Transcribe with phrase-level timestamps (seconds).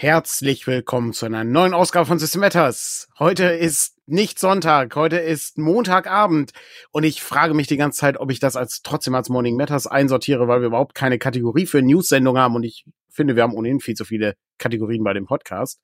[0.00, 3.08] Herzlich willkommen zu einer neuen Ausgabe von System Matters.
[3.18, 6.52] Heute ist nicht Sonntag, heute ist Montagabend
[6.92, 9.88] und ich frage mich die ganze Zeit, ob ich das als trotzdem als Morning Matters
[9.88, 13.80] einsortiere, weil wir überhaupt keine Kategorie für News-Sendung haben und ich finde, wir haben ohnehin
[13.80, 15.80] viel zu viele Kategorien bei dem Podcast.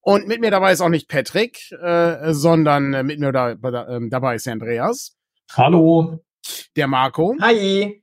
[0.00, 4.34] Und mit mir dabei ist auch nicht Patrick, äh, sondern mit mir da, äh, dabei
[4.34, 5.16] ist der Andreas.
[5.52, 6.24] Hallo.
[6.74, 7.36] Der Marco.
[7.40, 8.02] Hi.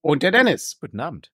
[0.00, 0.78] Und der Dennis.
[0.80, 1.33] Guten Abend.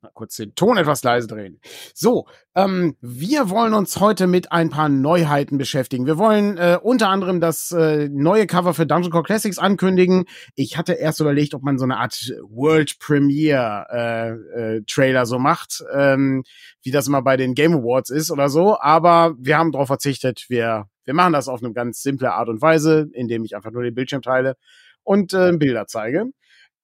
[0.00, 1.60] Mal kurz den Ton etwas leise drehen.
[1.92, 6.06] So, ähm, wir wollen uns heute mit ein paar Neuheiten beschäftigen.
[6.06, 10.26] Wir wollen äh, unter anderem das äh, neue Cover für Dungeon Core Classics ankündigen.
[10.54, 15.40] Ich hatte erst überlegt, ob man so eine Art World Premiere äh, äh, Trailer so
[15.40, 16.44] macht, ähm,
[16.82, 18.78] wie das immer bei den Game Awards ist oder so.
[18.78, 20.44] Aber wir haben darauf verzichtet.
[20.48, 23.82] Wir wir machen das auf eine ganz simple Art und Weise, indem ich einfach nur
[23.82, 24.56] den Bildschirm teile
[25.02, 26.26] und äh, Bilder zeige.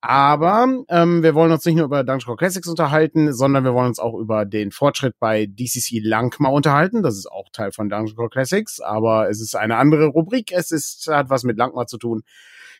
[0.07, 3.87] Aber ähm, wir wollen uns nicht nur über Dungeon Core Classics unterhalten, sondern wir wollen
[3.87, 7.03] uns auch über den Fortschritt bei DCC Langma unterhalten.
[7.03, 10.53] Das ist auch Teil von Dungeon Core Classics, aber es ist eine andere Rubrik.
[10.53, 12.23] Es ist hat was mit Langma zu tun.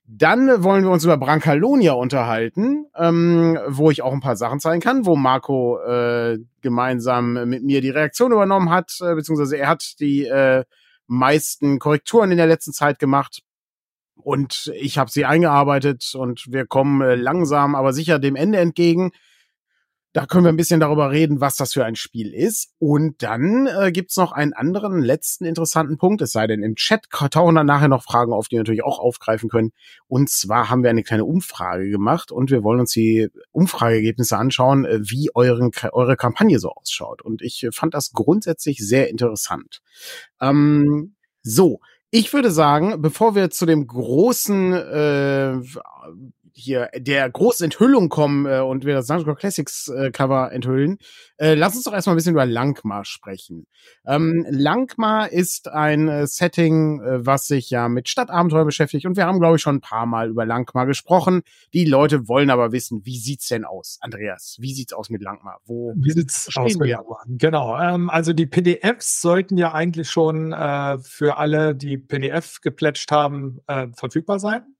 [0.07, 4.83] Dann wollen wir uns über Brancalonia unterhalten, ähm, wo ich auch ein paar Sachen zeigen
[4.83, 9.99] kann, wo Marco äh, gemeinsam mit mir die Reaktion übernommen hat, äh, beziehungsweise er hat
[9.99, 10.65] die äh,
[11.07, 13.41] meisten Korrekturen in der letzten Zeit gemacht.
[14.17, 19.11] Und ich habe sie eingearbeitet und wir kommen äh, langsam, aber sicher dem Ende entgegen.
[20.15, 22.73] Da können wir ein bisschen darüber reden, was das für ein Spiel ist.
[22.79, 27.11] Und dann äh, gibt's noch einen anderen letzten interessanten Punkt, es sei denn, im Chat
[27.11, 29.73] tauchen dann nachher noch Fragen auf, die wir natürlich auch aufgreifen können.
[30.07, 34.85] Und zwar haben wir eine kleine Umfrage gemacht und wir wollen uns die Umfrageergebnisse anschauen,
[34.85, 37.21] äh, wie euren, eure Kampagne so ausschaut.
[37.21, 39.83] Und ich fand das grundsätzlich sehr interessant.
[40.41, 41.81] Ähm, so,
[42.15, 45.57] ich würde sagen, bevor wir zu dem großen äh,
[46.55, 50.99] hier der großen Enthüllung kommen äh, und wir das Dungeon Classics äh, Cover enthüllen,
[51.37, 53.67] äh, lass uns doch erstmal ein bisschen über Langmar sprechen.
[54.07, 59.27] Ähm, Langmar ist ein äh, Setting, äh, was sich ja mit Stadtabenteuer beschäftigt und wir
[59.27, 61.43] haben, glaube ich, schon ein paar Mal über Langmar gesprochen.
[61.73, 63.99] Die Leute wollen aber wissen, wie sieht's denn aus?
[64.01, 65.61] Andreas, wie sieht's aus mit Langmar?
[65.67, 67.25] Wo wie sieht's aus mit Langmar?
[67.27, 73.11] Genau, ähm, also die PDFs sollten ja eigentlich schon äh, für alle, die PDF geplätscht
[73.11, 74.74] haben, äh, verfügbar sein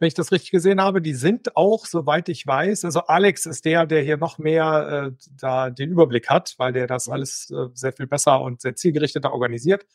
[0.00, 1.02] wenn ich das richtig gesehen habe.
[1.02, 5.24] Die sind auch, soweit ich weiß, also Alex ist der, der hier noch mehr äh,
[5.38, 7.12] da den Überblick hat, weil der das mhm.
[7.12, 9.86] alles äh, sehr viel besser und sehr zielgerichteter organisiert.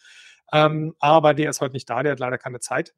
[0.54, 2.94] Ähm, aber der ist heute nicht da, der hat leider keine Zeit.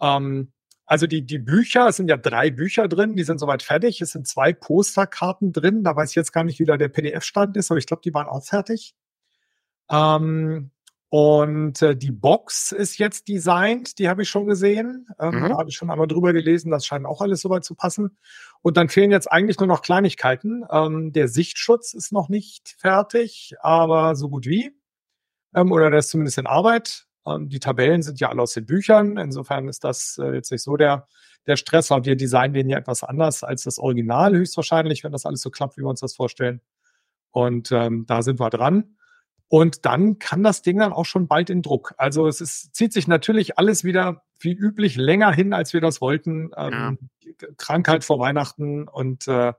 [0.00, 0.52] Ähm,
[0.86, 4.00] also die, die Bücher, es sind ja drei Bücher drin, die sind soweit fertig.
[4.00, 5.84] Es sind zwei Posterkarten drin.
[5.84, 8.14] Da weiß ich jetzt gar nicht, wie da der PDF-Stand ist, aber ich glaube, die
[8.14, 8.94] waren auch fertig.
[9.90, 10.70] Ähm,
[11.08, 15.06] und äh, die Box ist jetzt designt, die habe ich schon gesehen.
[15.20, 15.48] Ähm, mhm.
[15.48, 18.18] Da habe ich schon einmal drüber gelesen, das scheint auch alles soweit zu passen.
[18.60, 20.64] Und dann fehlen jetzt eigentlich nur noch Kleinigkeiten.
[20.70, 24.72] Ähm, der Sichtschutz ist noch nicht fertig, aber so gut wie.
[25.54, 27.06] Ähm, oder der ist zumindest in Arbeit.
[27.24, 29.16] Ähm, die Tabellen sind ja alle aus den Büchern.
[29.16, 31.06] Insofern ist das äh, jetzt nicht so der,
[31.46, 31.92] der Stress.
[31.92, 35.50] Und wir designen den ja etwas anders als das Original höchstwahrscheinlich, wenn das alles so
[35.50, 36.60] klappt, wie wir uns das vorstellen.
[37.30, 38.96] Und ähm, da sind wir dran.
[39.48, 41.94] Und dann kann das Ding dann auch schon bald in Druck.
[41.98, 46.00] Also es ist, zieht sich natürlich alles wieder wie üblich länger hin, als wir das
[46.00, 46.50] wollten.
[46.56, 47.48] Ähm, ja.
[47.56, 49.52] Krankheit vor Weihnachten und äh,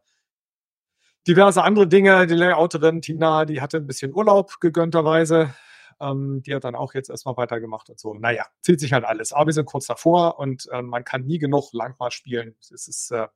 [1.28, 2.28] diverse andere Dinge.
[2.28, 5.54] Die Layouterin Tina, die hatte ein bisschen Urlaub gegönnterweise.
[6.00, 8.14] Ähm, die hat dann auch jetzt erstmal weitergemacht und so.
[8.14, 9.34] Naja, zieht sich halt alles.
[9.34, 12.56] Aber wir sind kurz davor und äh, man kann nie genug Langmarsch spielen.
[12.60, 13.28] Es ist äh,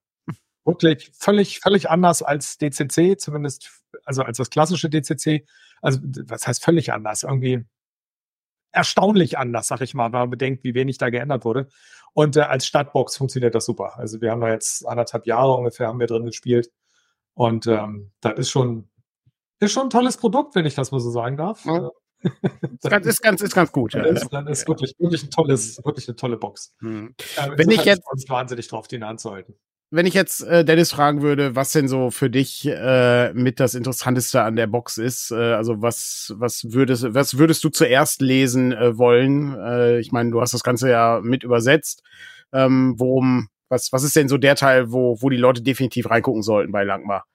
[0.65, 3.71] wirklich völlig, völlig anders als DCC, zumindest,
[4.05, 5.45] also als das klassische DCC.
[5.81, 7.23] Also, was heißt völlig anders?
[7.23, 7.65] Irgendwie
[8.71, 11.67] erstaunlich anders, sag ich mal, wenn man bedenkt, wie wenig da geändert wurde.
[12.13, 13.97] Und äh, als Stadtbox funktioniert das super.
[13.97, 16.71] Also wir haben da jetzt anderthalb Jahre ungefähr haben wir drin gespielt.
[17.33, 18.89] Und ähm, das ist schon,
[19.59, 21.65] ist schon ein tolles Produkt, wenn ich das mal so sagen darf.
[21.65, 21.89] Ja.
[22.23, 23.93] ist, ganz, ist, ganz, ist ganz gut.
[23.93, 24.03] Ja.
[24.03, 26.75] Das ist, ist wirklich, wirklich, ein tolles, wirklich eine tolle Box.
[26.79, 27.15] Hm.
[27.37, 29.55] Äh, wenn ich jetzt uns wahnsinnig drauf, die in der Hand zu halten
[29.91, 33.75] wenn ich jetzt äh, Dennis fragen würde, was denn so für dich äh, mit das
[33.75, 38.71] Interessanteste an der Box ist, äh, also was was würdest was würdest du zuerst lesen
[38.71, 39.53] äh, wollen?
[39.59, 42.03] Äh, ich meine, du hast das Ganze ja mit übersetzt.
[42.53, 46.41] Ähm, worum was was ist denn so der Teil, wo wo die Leute definitiv reingucken
[46.41, 47.25] sollten bei Langmar?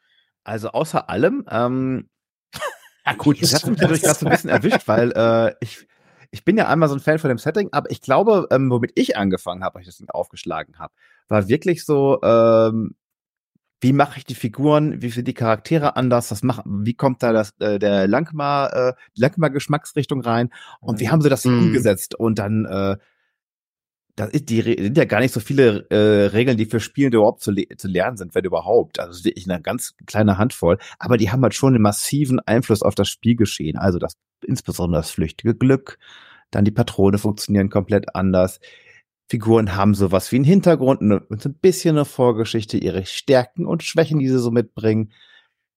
[0.42, 2.08] Also außer allem, ähm,
[3.06, 5.86] ja gut, das hat mich natürlich gerade so ein bisschen erwischt, weil äh, ich
[6.30, 8.92] ich bin ja einmal so ein Fan von dem Setting, aber ich glaube, ähm, womit
[8.94, 10.92] ich angefangen habe, als ich das Ding aufgeschlagen habe,
[11.28, 12.94] war wirklich so, ähm,
[13.80, 17.32] wie mache ich die Figuren, wie sind die Charaktere anders, was macht, wie kommt da
[17.32, 20.50] das, äh, der Langmar, äh, die Langmar Geschmacksrichtung rein
[20.80, 21.58] und wie haben sie das mm.
[21.58, 22.96] umgesetzt und dann, äh,
[24.16, 27.42] das ist, die sind ja gar nicht so viele äh, Regeln, die für Spielende überhaupt
[27.42, 28.98] zu, zu lernen sind, wenn überhaupt.
[28.98, 30.78] Also wirklich eine ganz kleine Handvoll.
[30.98, 33.76] Aber die haben halt schon einen massiven Einfluss auf das Spielgeschehen.
[33.76, 35.98] Also das, insbesondere das flüchtige Glück.
[36.50, 38.58] Dann die Patrone funktionieren komplett anders.
[39.28, 43.82] Figuren haben sowas wie einen Hintergrund und so ein bisschen eine Vorgeschichte, ihre Stärken und
[43.82, 45.12] Schwächen, die sie so mitbringen.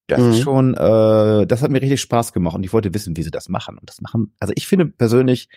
[0.08, 0.30] Das mhm.
[0.32, 3.32] ist schon, äh, das hat mir richtig Spaß gemacht und ich wollte wissen, wie sie
[3.32, 3.78] das machen.
[3.78, 5.50] Und das machen, also ich finde persönlich,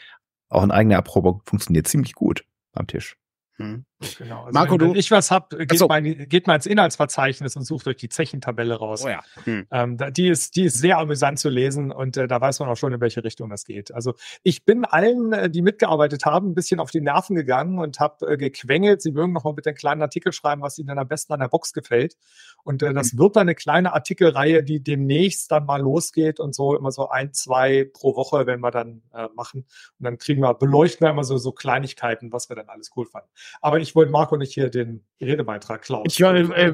[0.49, 3.17] auch in eigener Erprobung, funktioniert ziemlich gut am Tisch.
[3.57, 3.85] Hm.
[4.19, 4.45] Genau.
[4.45, 5.89] Also Marco, wenn, wenn du ich was hab, geht, so.
[5.89, 9.05] mal, geht mal ins Inhaltsverzeichnis und sucht euch die Zechentabelle raus.
[9.05, 9.21] Oh ja.
[9.45, 9.67] Hm.
[9.71, 12.77] Ähm, die ist die ist sehr amüsant zu lesen und äh, da weiß man auch
[12.77, 13.93] schon in welche Richtung das geht.
[13.95, 18.01] Also ich bin allen, äh, die mitgearbeitet haben, ein bisschen auf die Nerven gegangen und
[18.01, 19.03] habe äh, gequengelt.
[19.03, 21.49] Sie mögen noch mal bitte einen kleinen Artikel schreiben, was ihnen am besten an der
[21.49, 22.17] Box gefällt.
[22.65, 26.77] Und äh, das wird dann eine kleine Artikelreihe, die demnächst dann mal losgeht und so
[26.77, 29.67] immer so ein, zwei pro Woche, wenn wir dann äh, machen.
[29.99, 33.07] Und dann kriegen wir, beleuchten wir immer so, so Kleinigkeiten, was wir dann alles cool
[33.07, 33.29] fanden.
[33.61, 36.05] Aber ich wollte Marco nicht hier den Redebeitrag klauen.
[36.07, 36.73] Ich, äh,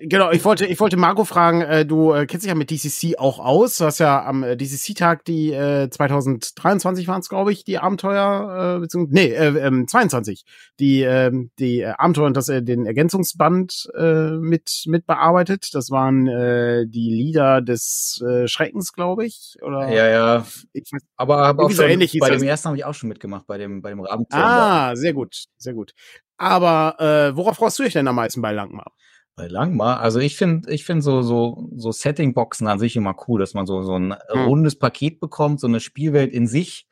[0.00, 3.18] genau, ich wollte, ich wollte Marco fragen, äh, du äh, kennst dich ja mit DCC
[3.18, 3.76] auch aus.
[3.78, 8.76] Du hast ja am äh, DCC-Tag die äh, 2023 waren es, glaube ich, die Abenteuer,
[8.76, 10.44] äh, beziehungsweise, nee, äh, äh, 22,
[10.78, 15.68] die, äh, die äh, Abenteuer und das, äh, den Ergänzungsband äh, mit, mit bearbeitet.
[15.72, 19.56] Das waren äh, die Lieder des äh, Schreckens, glaube ich.
[19.62, 19.88] Oder?
[19.90, 20.46] Ja, ja.
[20.72, 23.46] Ich weiß, aber aber auch so ähnlich bei dem ersten habe ich auch schon mitgemacht,
[23.46, 24.40] bei dem, bei dem Abenteuer.
[24.40, 25.92] Ah, sehr gut, sehr gut.
[26.40, 28.92] Aber äh, worauf freust du dich denn am meisten bei Langmar?
[29.36, 33.40] Bei Langmar, also ich finde, ich finde so so so Setting-Boxen an sich immer cool,
[33.40, 34.44] dass man so so ein hm.
[34.46, 36.88] rundes Paket bekommt, so eine Spielwelt in sich,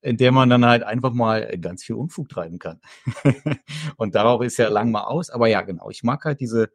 [0.00, 2.80] in der man dann halt einfach mal ganz viel Unfug treiben kann.
[3.96, 5.28] und darauf ist ja Langmar aus.
[5.28, 6.68] Aber ja, genau, ich mag halt diese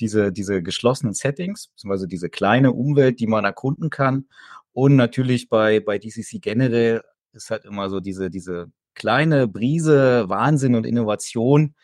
[0.00, 4.26] diese diese geschlossenen Settings, beziehungsweise diese kleine Umwelt, die man erkunden kann.
[4.72, 7.02] Und natürlich bei bei DCC generell
[7.32, 11.74] ist halt immer so diese diese kleine Brise Wahnsinn und Innovation,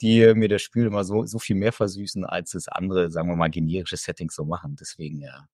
[0.00, 3.36] die mir das Spiel immer so, so viel mehr versüßen, als es andere, sagen wir
[3.36, 4.76] mal, generische Settings so machen.
[4.78, 5.46] Deswegen, ja.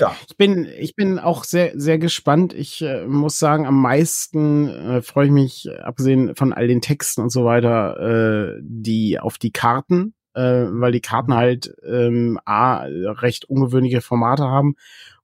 [0.00, 0.16] Ja.
[0.28, 2.54] Ich bin, ich bin auch sehr, sehr gespannt.
[2.54, 7.20] Ich äh, muss sagen, am meisten äh, freue ich mich, abgesehen von all den Texten
[7.20, 11.36] und so weiter, äh, die auf die Karten, äh, weil die Karten mhm.
[11.36, 14.74] halt ähm, a recht ungewöhnliche Formate haben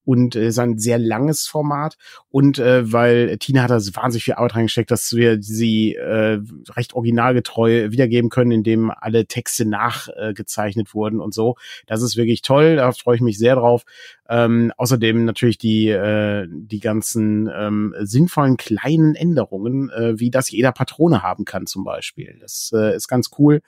[0.09, 1.99] und äh, ist ein sehr langes Format
[2.31, 6.41] und äh, weil Tina hat da wahnsinnig viel Arbeit reingesteckt, dass wir sie äh,
[6.71, 11.57] recht originalgetreu wiedergeben können, indem alle Texte nachgezeichnet äh, wurden und so.
[11.87, 13.85] Das ist wirklich toll, da freue ich mich sehr drauf.
[14.29, 20.73] Ähm, außerdem natürlich die äh, die ganzen ähm, sinnvollen kleinen Änderungen, äh, wie das jeder
[20.73, 22.37] Patrone haben kann zum Beispiel.
[22.41, 23.61] Das äh, ist ganz cool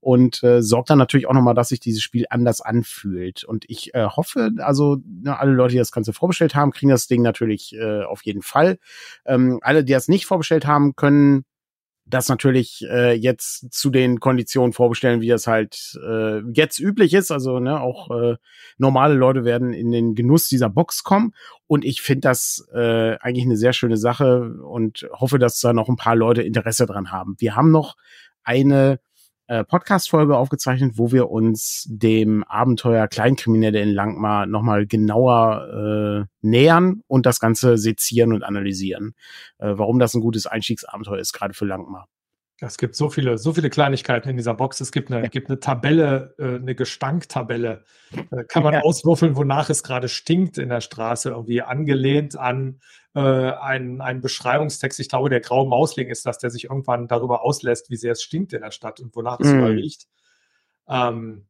[0.00, 3.44] und äh, sorgt dann natürlich auch nochmal, dass sich dieses Spiel anders anfühlt.
[3.44, 7.08] Und ich äh, hoffe, also ne, alle Leute, die das Ganze vorbestellt haben, kriegen das
[7.08, 8.78] Ding natürlich äh, auf jeden Fall.
[9.24, 11.44] Ähm, alle, die das nicht vorbestellt haben, können
[12.08, 17.32] das natürlich äh, jetzt zu den Konditionen vorbestellen, wie das halt äh, jetzt üblich ist.
[17.32, 18.36] Also ne, auch äh,
[18.78, 21.34] normale Leute werden in den Genuss dieser Box kommen.
[21.66, 25.88] Und ich finde das äh, eigentlich eine sehr schöne Sache und hoffe, dass da noch
[25.88, 27.34] ein paar Leute Interesse dran haben.
[27.38, 27.96] Wir haben noch
[28.44, 29.00] eine
[29.48, 37.02] äh, Podcast-Folge aufgezeichnet, wo wir uns dem Abenteuer Kleinkriminelle in Langmar nochmal genauer äh, nähern
[37.06, 39.14] und das Ganze sezieren und analysieren.
[39.58, 42.08] Äh, warum das ein gutes Einstiegsabenteuer ist, gerade für Langmar.
[42.60, 44.80] Es gibt so viele, so viele Kleinigkeiten in dieser Box.
[44.80, 47.84] Es gibt eine, gibt eine Tabelle, äh, eine Gestanktabelle.
[48.30, 52.80] Äh, kann man auswürfeln, wonach es gerade stinkt in der Straße, irgendwie angelehnt an
[53.14, 55.00] äh, einen, einen Beschreibungstext.
[55.00, 58.22] Ich glaube, der graue Mausling ist das, der sich irgendwann darüber auslässt, wie sehr es
[58.22, 59.62] stinkt in der Stadt und wonach es mm.
[59.64, 60.06] riecht.
[60.88, 61.46] Ähm,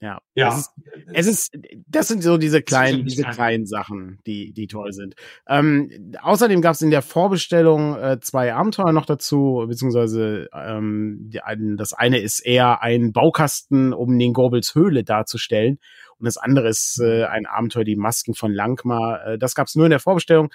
[0.00, 0.18] ja.
[0.34, 0.48] ja.
[0.48, 0.72] Es ist,
[1.12, 5.14] es ist, das sind so diese kleinen, diese kleinen Sachen, die, die toll sind.
[5.46, 11.40] Ähm, außerdem gab es in der Vorbestellung äh, zwei Abenteuer noch dazu, beziehungsweise ähm, die,
[11.76, 15.78] das eine ist eher ein Baukasten, um den Gorbels Höhle darzustellen.
[16.20, 19.26] Und das andere ist äh, ein Abenteuer, die Masken von Langmar.
[19.26, 20.52] Äh, das gab es nur in der Vorbestellung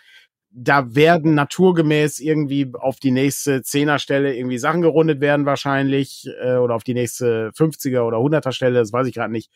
[0.58, 6.76] da werden naturgemäß irgendwie auf die nächste Zehnerstelle irgendwie Sachen gerundet werden wahrscheinlich äh, oder
[6.76, 9.52] auf die nächste 50er oder 100er Stelle, das weiß ich gerade nicht.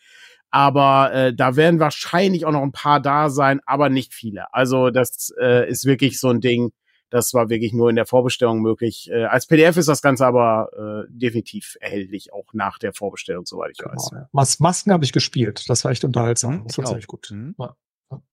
[0.51, 4.53] Aber äh, da werden wahrscheinlich auch noch ein paar da sein, aber nicht viele.
[4.53, 6.71] Also das äh, ist wirklich so ein Ding,
[7.09, 9.09] das war wirklich nur in der Vorbestellung möglich.
[9.09, 13.71] Äh, als PDF ist das Ganze aber äh, definitiv erhältlich, auch nach der Vorbestellung, soweit
[13.71, 14.09] ich genau, weiß.
[14.11, 14.29] Ja.
[14.33, 16.65] Mas Masken habe ich gespielt, das war echt unterhaltsam.
[16.67, 17.29] Das war echt gut.
[17.31, 17.55] Mhm.
[17.57, 17.75] Ja.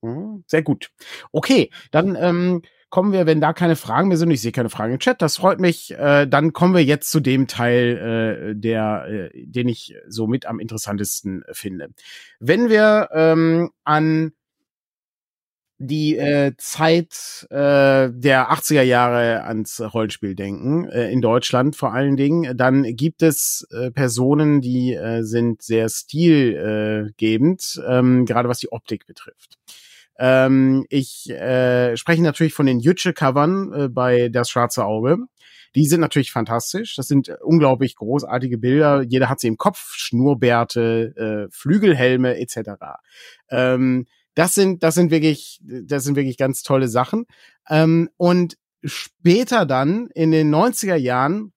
[0.02, 0.90] Mhm, sehr gut.
[1.32, 4.94] Okay, dann ähm, kommen wir, wenn da keine Fragen mehr sind, ich sehe keine Fragen
[4.94, 9.06] im Chat, das freut mich, äh, dann kommen wir jetzt zu dem Teil, äh, der,
[9.08, 11.90] äh, den ich so mit am interessantesten finde.
[12.40, 14.32] Wenn wir ähm, an
[15.78, 22.16] die äh, Zeit äh, der 80er Jahre ans Rollenspiel denken, äh, in Deutschland vor allen
[22.16, 28.58] Dingen, dann gibt es äh, Personen, die äh, sind sehr stilgebend, äh, ähm, gerade was
[28.58, 29.58] die Optik betrifft.
[30.18, 35.18] Ähm, ich äh, spreche natürlich von den Jütsche-Covern äh, bei Das Schwarze Auge.
[35.74, 36.96] Die sind natürlich fantastisch.
[36.96, 39.02] Das sind unglaublich großartige Bilder.
[39.02, 42.70] Jeder hat sie im Kopf, Schnurrbärte, äh, Flügelhelme etc.
[43.50, 44.06] Ähm,
[44.36, 47.26] das sind, das sind wirklich, das sind wirklich ganz tolle Sachen.
[47.68, 51.52] Ähm, und später dann, in den 90er Jahren,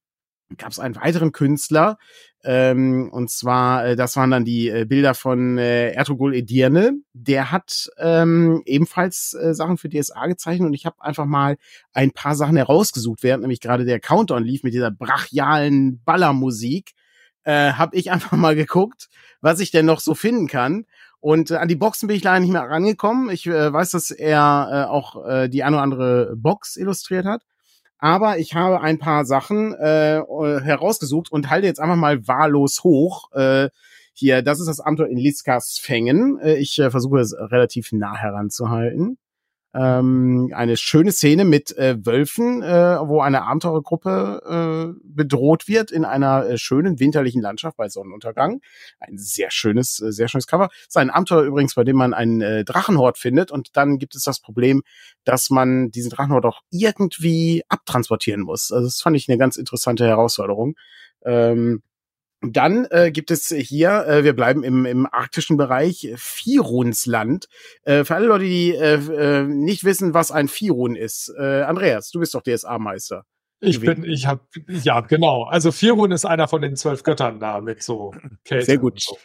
[0.57, 1.99] gab es einen weiteren Künstler,
[2.43, 6.93] ähm, und zwar, äh, das waren dann die äh, Bilder von äh, Ertugul Edirne.
[7.11, 11.57] Der hat ähm, ebenfalls äh, Sachen für DSA gezeichnet und ich habe einfach mal
[11.91, 16.93] ein paar Sachen herausgesucht, während nämlich gerade der Countdown lief mit dieser brachialen Ballermusik.
[17.43, 19.09] Äh, habe ich einfach mal geguckt,
[19.41, 20.85] was ich denn noch so finden kann.
[21.19, 23.29] Und äh, an die Boxen bin ich leider nicht mehr rangekommen.
[23.29, 27.43] Ich äh, weiß, dass er äh, auch äh, die eine oder andere Box illustriert hat.
[27.97, 30.21] Aber ich habe ein paar Sachen äh,
[30.61, 33.31] herausgesucht und halte jetzt einfach mal wahllos hoch.
[33.33, 33.69] Äh,
[34.13, 36.39] hier, das ist das Abenteuer in Liskas Fängen.
[36.39, 39.17] Äh, ich äh, versuche es relativ nah heranzuhalten
[39.73, 46.05] ähm, eine schöne Szene mit äh, Wölfen, äh, wo eine Abenteurergruppe äh, bedroht wird in
[46.05, 48.61] einer äh, schönen winterlichen Landschaft bei Sonnenuntergang.
[48.99, 50.67] Ein sehr schönes, äh, sehr schönes Cover.
[50.69, 54.15] Das ist ein Abenteuer übrigens, bei dem man einen äh, Drachenhort findet und dann gibt
[54.15, 54.81] es das Problem,
[55.23, 58.71] dass man diesen Drachenhort auch irgendwie abtransportieren muss.
[58.71, 60.75] Also das fand ich eine ganz interessante Herausforderung.
[61.25, 61.83] Ähm,
[62.41, 67.47] dann äh, gibt es hier, äh, wir bleiben im, im arktischen Bereich, Firunsland.
[67.83, 71.33] Äh, für alle Leute, die äh, äh, nicht wissen, was ein Firun ist.
[71.37, 73.25] Äh, Andreas, du bist doch DSA-Meister.
[73.61, 75.43] Ich bin, ich habe, ja, genau.
[75.43, 78.13] Also Firun ist einer von den zwölf Göttern da mit so
[78.45, 78.65] Kälte.
[78.65, 79.01] Sehr gut.
[79.01, 79.17] So.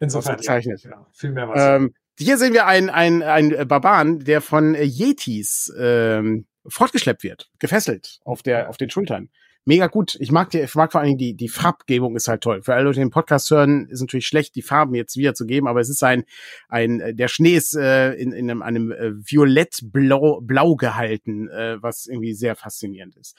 [0.00, 0.82] Insofern, gezeichnet.
[0.84, 1.60] Ja, viel mehr was.
[1.60, 8.20] Ähm, hier sehen wir einen, einen, einen Barbaren, der von Yetis ähm, fortgeschleppt wird, gefesselt
[8.24, 9.28] auf der, auf den Schultern
[9.64, 10.16] mega gut.
[10.20, 12.62] Ich mag die, ich mag vor allen Dingen die, die Farbgebung ist halt toll.
[12.62, 15.88] Für alle die den Podcast hören, ist natürlich schlecht, die Farben jetzt wiederzugeben, aber es
[15.88, 16.24] ist ein,
[16.68, 22.06] ein, der Schnee ist äh, in, in einem, einem äh, violett-blau blau gehalten, äh, was
[22.06, 23.36] irgendwie sehr faszinierend ist.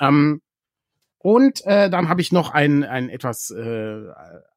[0.00, 0.40] Ähm,
[1.18, 4.02] und äh, dann habe ich noch ein, ein etwas, äh,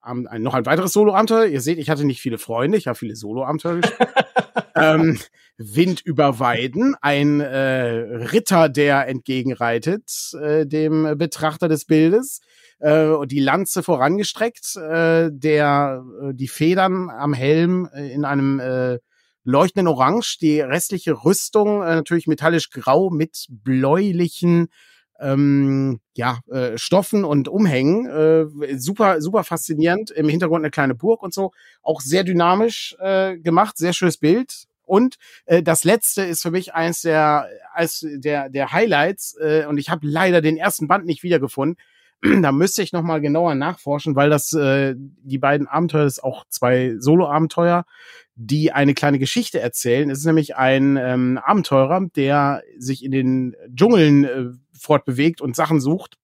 [0.02, 1.46] ein, noch ein weiteres Solo-Abenteuer.
[1.46, 4.10] Ihr seht, ich hatte nicht viele Freunde, ich habe viele Solo-Abenteuer gespielt.
[4.76, 5.20] ähm,
[5.58, 12.42] Wind über Weiden, ein äh, Ritter, der entgegenreitet äh, dem Betrachter des Bildes,
[12.80, 19.00] äh, die Lanze vorangestreckt, äh, der äh, die Federn am Helm äh, in einem äh,
[19.44, 24.68] leuchtenden Orange, die restliche Rüstung äh, natürlich metallisch grau mit bläulichen
[25.22, 28.06] ähm, ja, äh, Stoffen und Umhängen.
[28.08, 30.12] Äh, super, super faszinierend.
[30.12, 31.52] Im Hintergrund eine kleine Burg und so.
[31.82, 34.66] Auch sehr dynamisch äh, gemacht, sehr schönes Bild.
[34.84, 39.38] Und äh, das letzte ist für mich eins der, als der, der Highlights.
[39.40, 41.78] Äh, und ich habe leider den ersten Band nicht wiedergefunden.
[42.42, 46.46] da müsste ich noch mal genauer nachforschen, weil das äh, die beiden Abenteuer, ist auch
[46.50, 47.86] zwei Solo-Abenteuer,
[48.36, 50.10] die eine kleine Geschichte erzählen.
[50.10, 55.80] Es ist nämlich ein ähm, Abenteurer, der sich in den Dschungeln äh, fortbewegt und Sachen
[55.80, 56.18] sucht,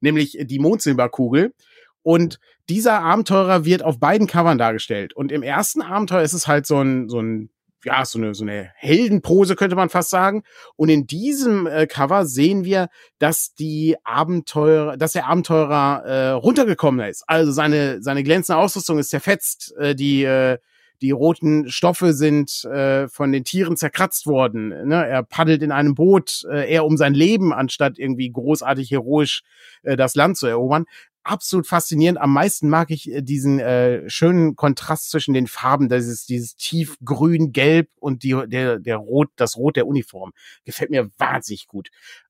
[0.00, 1.54] nämlich die Mondsilberkugel.
[2.02, 5.14] Und dieser Abenteurer wird auf beiden Covern dargestellt.
[5.14, 7.50] Und im ersten Abenteuer ist es halt so ein, so ein
[7.84, 10.42] ja, so eine, so eine Heldenpose könnte man fast sagen.
[10.76, 17.06] Und in diesem äh, Cover sehen wir, dass die Abenteurer, dass der Abenteurer äh, runtergekommen
[17.06, 17.24] ist.
[17.26, 20.58] Also seine, seine glänzende Ausrüstung ist zerfetzt, äh, die, äh,
[21.02, 24.68] die roten Stoffe sind äh, von den Tieren zerkratzt worden.
[24.88, 25.06] Ne?
[25.06, 29.42] Er paddelt in einem Boot äh, eher um sein Leben, anstatt irgendwie großartig heroisch
[29.82, 30.86] äh, das Land zu erobern
[31.24, 32.20] absolut faszinierend.
[32.20, 36.56] Am meisten mag ich äh, diesen äh, schönen Kontrast zwischen den Farben, das ist dieses
[36.56, 40.32] tiefgrün, gelb und die, der, der Rot, das Rot der Uniform.
[40.64, 41.88] Gefällt mir wahnsinnig gut.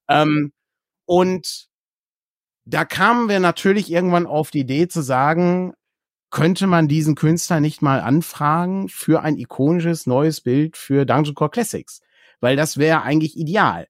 [0.09, 0.53] Ähm,
[1.05, 1.69] und
[2.65, 5.75] da kamen wir natürlich irgendwann auf die Idee zu sagen,
[6.35, 11.51] könnte man diesen Künstler nicht mal anfragen für ein ikonisches neues Bild für Dungeon Core
[11.51, 12.03] Classics?
[12.41, 13.87] Weil das wäre eigentlich ideal.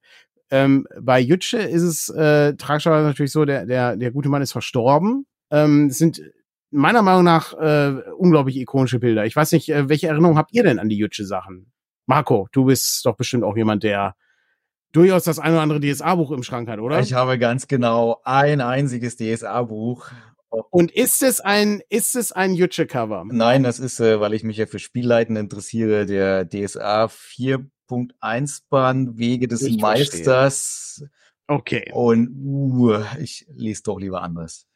[0.50, 4.52] Ähm, bei Jütsche ist es äh, tragischerweise natürlich so, der, der, der gute Mann ist
[4.52, 5.24] verstorben.
[5.50, 6.20] Ähm, es sind
[6.70, 9.24] meiner Meinung nach äh, unglaublich ikonische Bilder.
[9.24, 11.72] Ich weiß nicht, äh, welche Erinnerung habt ihr denn an die Jütsche-Sachen?
[12.04, 14.16] Marco, du bist doch bestimmt auch jemand, der
[14.92, 17.00] durchaus das ein oder andere DSA-Buch im Schrank hat, oder?
[17.00, 20.10] Ich habe ganz genau ein einziges DSA-Buch.
[20.70, 23.24] Und ist es ein, ist es ein Jütsche-Cover?
[23.30, 28.14] Nein, das ist, äh, weil ich mich ja für Spielleiten interessiere, der DSA 4 Punkt
[28.20, 30.96] 1 Bahn Wege des ich Meisters.
[30.98, 31.10] Verstehe.
[31.46, 31.90] Okay.
[31.92, 34.66] Und uh, ich lese doch lieber anderes.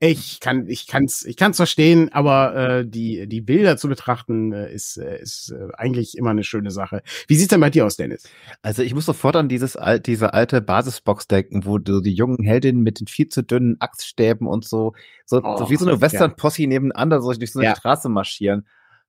[0.00, 4.72] Ich kann, ich kann's, ich kann's verstehen, aber äh, die die Bilder zu betrachten äh,
[4.72, 7.02] ist äh, ist äh, eigentlich immer eine schöne Sache.
[7.28, 8.24] Wie sieht's denn bei dir aus, Dennis?
[8.62, 12.44] Also ich muss sofort an dieses al diese alte Basisbox denken, wo du die jungen
[12.44, 14.94] Heldinnen mit den viel zu dünnen Axtstäben und so
[15.26, 16.68] so, oh, so wie so eine Western-Posse ja.
[16.68, 17.76] nebeneinander so durch so eine ja.
[17.76, 18.66] Straße marschieren.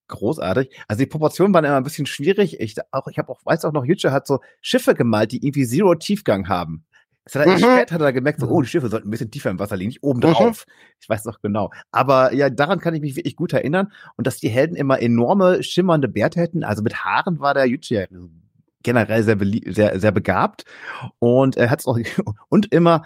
[0.08, 0.70] Großartig.
[0.88, 2.60] Also die Proportionen waren immer ein bisschen schwierig.
[2.60, 5.66] Ich auch, ich habe auch, weiß auch noch, Jütsche hat so Schiffe gemalt, die irgendwie
[5.66, 6.86] Zero Tiefgang haben.
[7.26, 7.60] Das hat er mhm.
[7.60, 9.90] später hat er gemerkt, so, oh, die Schiffe sollten ein bisschen tiefer im Wasser liegen,
[9.90, 10.66] nicht oben drauf.
[10.68, 10.74] Mhm.
[11.00, 11.72] Ich weiß noch genau.
[11.92, 13.92] Aber ja, daran kann ich mich wirklich gut erinnern.
[14.18, 16.64] Und dass die Helden immer enorme, schimmernde Bärte hätten.
[16.64, 18.08] Also mit Haaren war der Yuji
[18.84, 19.38] generell sehr,
[19.68, 20.66] sehr, sehr begabt.
[21.20, 21.98] Und er hat es auch,
[22.50, 23.04] und immer,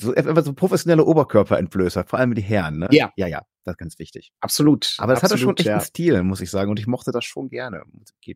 [0.00, 2.88] so, einfach so professionelle Oberkörperentblößer, vor allem die Herren, ne?
[2.90, 3.10] Ja.
[3.16, 3.42] Ja, ja.
[3.64, 4.32] Das ist ganz wichtig.
[4.40, 4.96] Absolut.
[4.98, 5.74] Aber das hatte schon echt ja.
[5.74, 6.70] einen Stil, muss ich sagen.
[6.70, 7.82] Und ich mochte das schon gerne.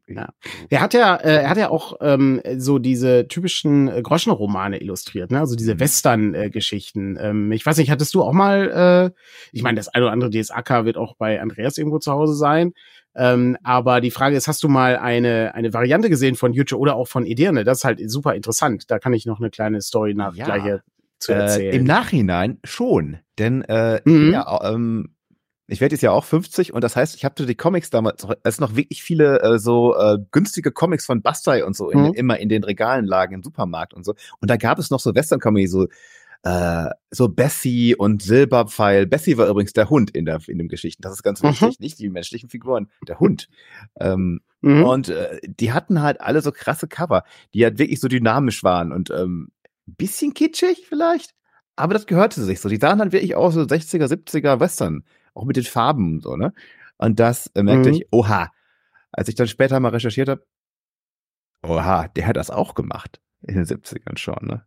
[0.07, 0.29] Ja.
[0.71, 5.33] Er hat ja, äh, er hat ja auch ähm, so diese typischen äh, Groschenromane illustriert,
[5.33, 5.41] ne?
[5.41, 5.81] Also diese mhm.
[5.81, 7.19] Western-Geschichten.
[7.21, 9.21] Ähm, ich weiß nicht, hattest du auch mal, äh,
[9.51, 12.73] ich meine, das eine oder andere DSAK wird auch bei Andreas irgendwo zu Hause sein.
[13.17, 16.95] Ähm, aber die Frage ist, hast du mal eine, eine Variante gesehen von Yuche oder
[16.95, 17.65] auch von Ederne?
[17.65, 18.91] Das ist halt super interessant.
[18.91, 20.45] Da kann ich noch eine kleine Story nach ja.
[20.45, 20.81] gleich
[21.19, 21.73] zu erzählen.
[21.73, 23.19] Äh, Im Nachhinein schon.
[23.39, 24.33] Denn äh, mhm.
[24.33, 25.17] ja, ähm,
[25.69, 28.61] ich werde jetzt ja auch 50 und das heißt, ich habe die Comics damals, es
[28.61, 32.13] noch wirklich viele äh, so äh, günstige Comics von Bastai und so in, mhm.
[32.15, 34.15] immer in den Regalen lagen im Supermarkt und so.
[34.41, 35.89] Und da gab es noch so Western Comedy, so
[36.45, 39.07] äh, so Bessie und Silberpfeil.
[39.07, 41.03] Bessie war übrigens der Hund in der in dem Geschichten.
[41.03, 41.49] Das ist ganz mhm.
[41.49, 43.49] wichtig, nicht die menschlichen Figuren, der Hund.
[43.99, 44.85] Ähm, mhm.
[44.85, 48.93] Und äh, die hatten halt alle so krasse Cover, die halt wirklich so dynamisch waren
[48.93, 49.49] und ähm,
[49.87, 51.35] bisschen kitschig vielleicht,
[51.77, 52.69] aber das gehörte sich so.
[52.69, 56.37] Die sahen dann wirklich aus so 60er, 70er Western auch mit den Farben und so,
[56.37, 56.53] ne?
[56.99, 57.97] Und das äh, merkte mhm.
[57.97, 58.51] ich, oha,
[59.13, 60.47] als ich dann später mal recherchiert habe,
[61.63, 64.65] oha, der hat das auch gemacht in den 70ern schon, ne?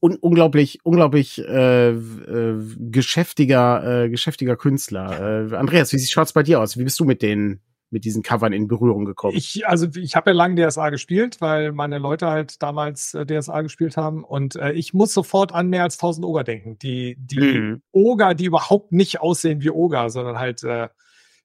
[0.00, 5.50] Un unglaublich, unglaublich äh, äh, geschäftiger, äh, geschäftiger Künstler.
[5.50, 6.78] Äh, Andreas, wie schaut's bei dir aus?
[6.78, 7.60] Wie bist du mit den
[7.94, 9.36] mit diesen Covern in Berührung gekommen?
[9.36, 13.62] Ich, also ich habe ja lange DSA gespielt, weil meine Leute halt damals äh, DSA
[13.62, 16.78] gespielt haben und äh, ich muss sofort an mehr als 1000 Oger denken.
[16.80, 17.82] Die, die mhm.
[17.92, 20.88] Oger, die überhaupt nicht aussehen wie Oger, sondern halt äh,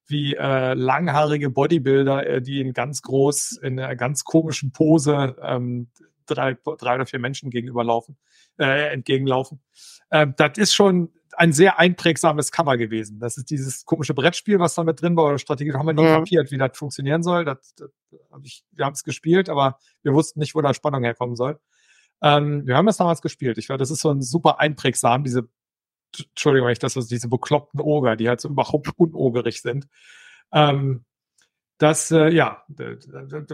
[0.07, 5.89] wie äh, langhaarige Bodybuilder, äh, die in ganz groß, in einer ganz komischen Pose ähm,
[6.25, 8.17] drei, drei oder vier Menschen gegenüberlaufen,
[8.57, 9.61] äh, entgegenlaufen.
[10.09, 11.09] Äh, das ist schon
[11.39, 13.21] ein sehr einprägsames Cover gewesen.
[13.21, 15.93] Das ist dieses komische Brettspiel, was da mit drin war, oder Strategie, da haben wir
[15.93, 16.17] nie mhm.
[16.17, 17.45] kapiert, wie das funktionieren soll.
[17.45, 17.89] Das, das
[18.29, 21.57] hab ich, wir haben es gespielt, aber wir wussten nicht, wo da Spannung herkommen soll.
[22.21, 23.57] Ähm, wir haben es damals gespielt.
[23.57, 25.47] Ich glaube, das ist so ein super einprägsam, diese,
[26.17, 29.87] Entschuldigung, wenn ich das, diese bekloppten Oger, die halt so überhaupt unogerig sind.
[30.51, 31.05] Ähm,
[31.77, 32.65] das, äh, ja,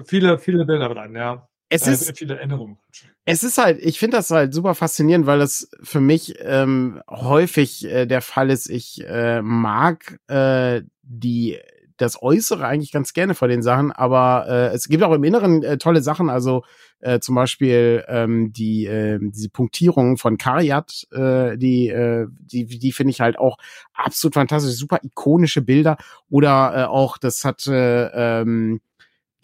[0.07, 2.77] viele, viele Bilder dran, ja es ist viele Erinnerungen.
[3.25, 7.85] Es ist halt, ich finde das halt super faszinierend, weil das für mich ähm, häufig
[7.85, 8.69] äh, der Fall ist.
[8.69, 11.57] Ich äh, mag äh, die
[11.97, 15.63] das Äußere eigentlich ganz gerne vor den Sachen, aber äh, es gibt auch im Inneren
[15.63, 16.63] äh, tolle Sachen, also
[16.99, 22.91] äh, zum Beispiel ähm, die äh, diese Punktierung von Kariat, äh, die äh, die die
[22.91, 23.57] finde ich halt auch
[23.93, 25.97] absolut fantastisch, super ikonische Bilder
[26.29, 28.81] oder äh, auch das hat äh, ähm,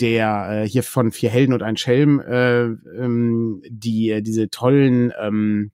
[0.02, 5.14] der äh, hier von Vier Helden und ein Schelm, äh, ähm, die äh, diese tollen
[5.20, 5.72] ähm,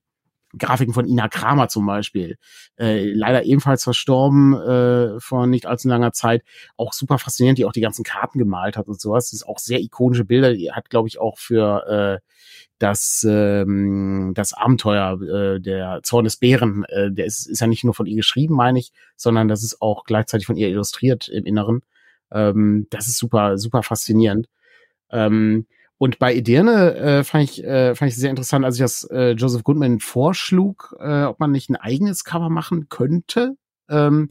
[0.58, 2.38] Grafiken von Ina Kramer zum Beispiel,
[2.80, 6.44] äh, leider ebenfalls verstorben äh, vor nicht allzu langer Zeit,
[6.78, 9.26] auch super faszinierend, die auch die ganzen Karten gemalt hat und sowas.
[9.26, 10.54] Das ist auch sehr ikonische Bilder.
[10.54, 12.28] Die hat, glaube ich, auch für äh,
[12.80, 17.84] das ähm, das Abenteuer äh, der Zorn des Bären, äh, der ist, ist ja nicht
[17.84, 21.46] nur von ihr geschrieben, meine ich, sondern das ist auch gleichzeitig von ihr illustriert im
[21.46, 21.82] Inneren.
[22.32, 24.48] Ähm, das ist super, super faszinierend.
[25.12, 29.04] Ähm, und bei Ederne äh, fand ich äh, fand ich sehr interessant, als ich das
[29.06, 33.56] äh, Joseph Goodman vorschlug, äh, ob man nicht ein eigenes Cover machen könnte.
[33.90, 34.30] Ähm,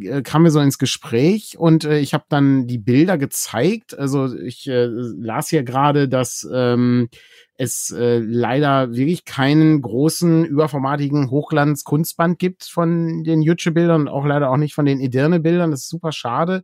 [0.00, 3.98] äh, kam mir so ins Gespräch und äh, ich habe dann die Bilder gezeigt.
[3.98, 7.08] Also ich äh, las hier gerade, dass ähm,
[7.56, 14.50] es äh, leider wirklich keinen großen überformatigen Hochglanz-Kunstband gibt von den Jutsche-Bildern und auch leider
[14.50, 15.70] auch nicht von den Edirne-Bildern.
[15.70, 16.62] Das ist super schade.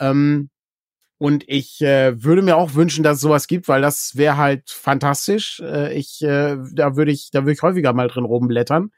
[0.00, 0.50] Ähm,
[1.18, 4.70] und ich äh, würde mir auch wünschen, dass es sowas gibt, weil das wäre halt
[4.70, 5.60] fantastisch.
[5.60, 8.92] Äh, ich, äh, da würde ich, da würde ich häufiger mal drin rumblättern.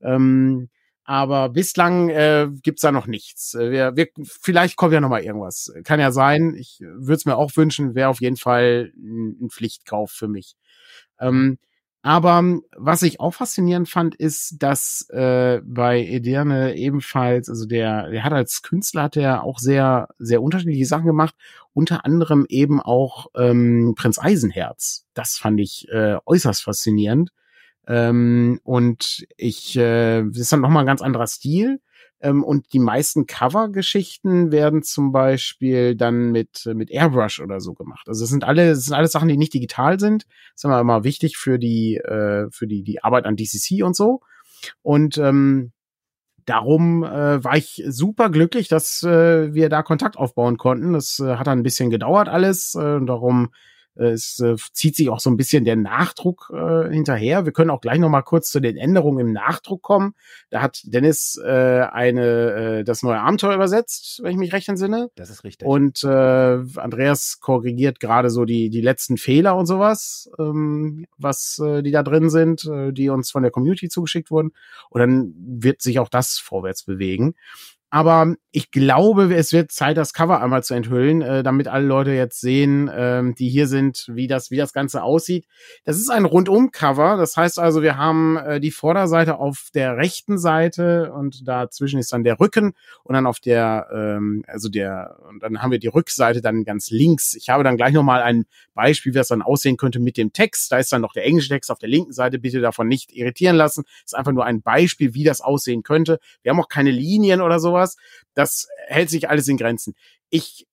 [0.00, 0.70] Ähm,
[1.04, 3.54] aber bislang äh, gibt's da noch nichts.
[3.54, 5.72] Äh, wir, wir, vielleicht kommt ja noch mal irgendwas.
[5.84, 6.54] Kann ja sein.
[6.58, 7.94] Ich würde es mir auch wünschen.
[7.94, 10.56] Wäre auf jeden Fall ein, ein Pflichtkauf für mich.
[11.20, 11.58] Ähm,
[12.06, 18.10] aber ähm, was ich auch faszinierend fand, ist, dass äh, bei Ederne ebenfalls, also der,
[18.10, 21.34] der hat als Künstler hat er auch sehr, sehr unterschiedliche Sachen gemacht,
[21.72, 25.04] unter anderem eben auch ähm, Prinz Eisenherz.
[25.14, 27.30] Das fand ich äh, äußerst faszinierend.
[27.88, 31.80] Ähm, und ich, äh, das ist dann nochmal ein ganz anderer Stil.
[32.20, 38.08] Ähm, und die meisten Cover-Geschichten werden zum Beispiel dann mit, mit Airbrush oder so gemacht.
[38.08, 40.24] Also es sind alle, es sind alles Sachen, die nicht digital sind.
[40.24, 43.94] Das ist immer, immer wichtig für die, äh, für die, die Arbeit an DCC und
[43.94, 44.20] so.
[44.82, 45.72] Und ähm,
[46.46, 50.92] darum äh, war ich super glücklich, dass äh, wir da Kontakt aufbauen konnten.
[50.94, 52.74] Das äh, hat dann ein bisschen gedauert alles.
[52.74, 53.50] Äh, darum
[53.96, 57.44] es äh, zieht sich auch so ein bisschen der Nachdruck äh, hinterher.
[57.44, 60.14] Wir können auch gleich noch mal kurz zu den Änderungen im Nachdruck kommen.
[60.50, 65.10] Da hat Dennis äh, eine äh, das neue Abenteuer übersetzt, wenn ich mich recht entsinne.
[65.16, 65.66] Das ist richtig.
[65.66, 71.82] Und äh, Andreas korrigiert gerade so die die letzten Fehler und sowas, ähm, was äh,
[71.82, 74.52] die da drin sind, äh, die uns von der Community zugeschickt wurden.
[74.90, 77.34] Und dann wird sich auch das vorwärts bewegen.
[77.90, 82.12] Aber ich glaube, es wird Zeit, das Cover einmal zu enthüllen, äh, damit alle Leute
[82.12, 85.46] jetzt sehen, ähm, die hier sind, wie das, wie das Ganze aussieht.
[85.84, 87.16] Das ist ein Rundum-Cover.
[87.16, 92.12] Das heißt also, wir haben äh, die Vorderseite auf der rechten Seite und dazwischen ist
[92.12, 92.72] dann der Rücken
[93.04, 96.90] und dann auf der, ähm, also der, und dann haben wir die Rückseite dann ganz
[96.90, 97.34] links.
[97.34, 100.72] Ich habe dann gleich nochmal ein Beispiel, wie das dann aussehen könnte mit dem Text.
[100.72, 102.38] Da ist dann noch der englische Text auf der linken Seite.
[102.38, 103.84] Bitte davon nicht irritieren lassen.
[103.84, 106.18] Das ist einfach nur ein Beispiel, wie das aussehen könnte.
[106.42, 107.96] Wir haben auch keine Linien oder sowas.
[108.34, 109.94] Das hält sich alles in Grenzen.
[110.30, 110.66] Ich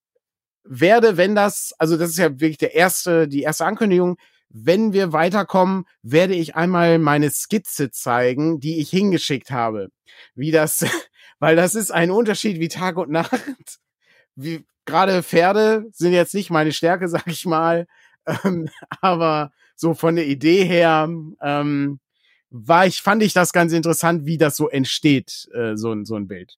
[0.64, 4.18] werde, wenn das, also das ist ja wirklich der erste, die erste Ankündigung,
[4.50, 9.90] wenn wir weiterkommen, werde ich einmal meine Skizze zeigen, die ich hingeschickt habe.
[10.36, 10.86] Wie das,
[11.40, 13.80] weil das ist ein Unterschied wie Tag und Nacht.
[14.36, 17.88] Wie, gerade Pferde sind jetzt nicht meine Stärke, sag ich mal.
[18.26, 18.70] Ähm,
[19.02, 21.10] aber so von der Idee her,
[21.42, 22.00] ähm,
[22.56, 26.28] war ich, fand ich das ganz interessant, wie das so entsteht, äh, so, so ein
[26.28, 26.56] Bild.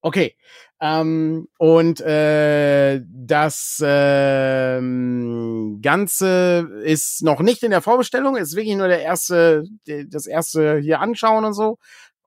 [0.00, 0.36] Okay.
[0.80, 8.86] Ähm, und äh, das ähm, Ganze ist noch nicht in der Vorbestellung, ist wirklich nur
[8.86, 9.64] der erste,
[10.06, 11.78] das erste hier anschauen und so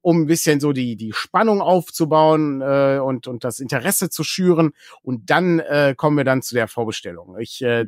[0.02, 4.72] um ein bisschen so die, die Spannung aufzubauen äh, und, und das Interesse zu schüren.
[5.02, 7.38] Und dann äh, kommen wir dann zu der Vorbestellung.
[7.40, 7.86] Ich äh,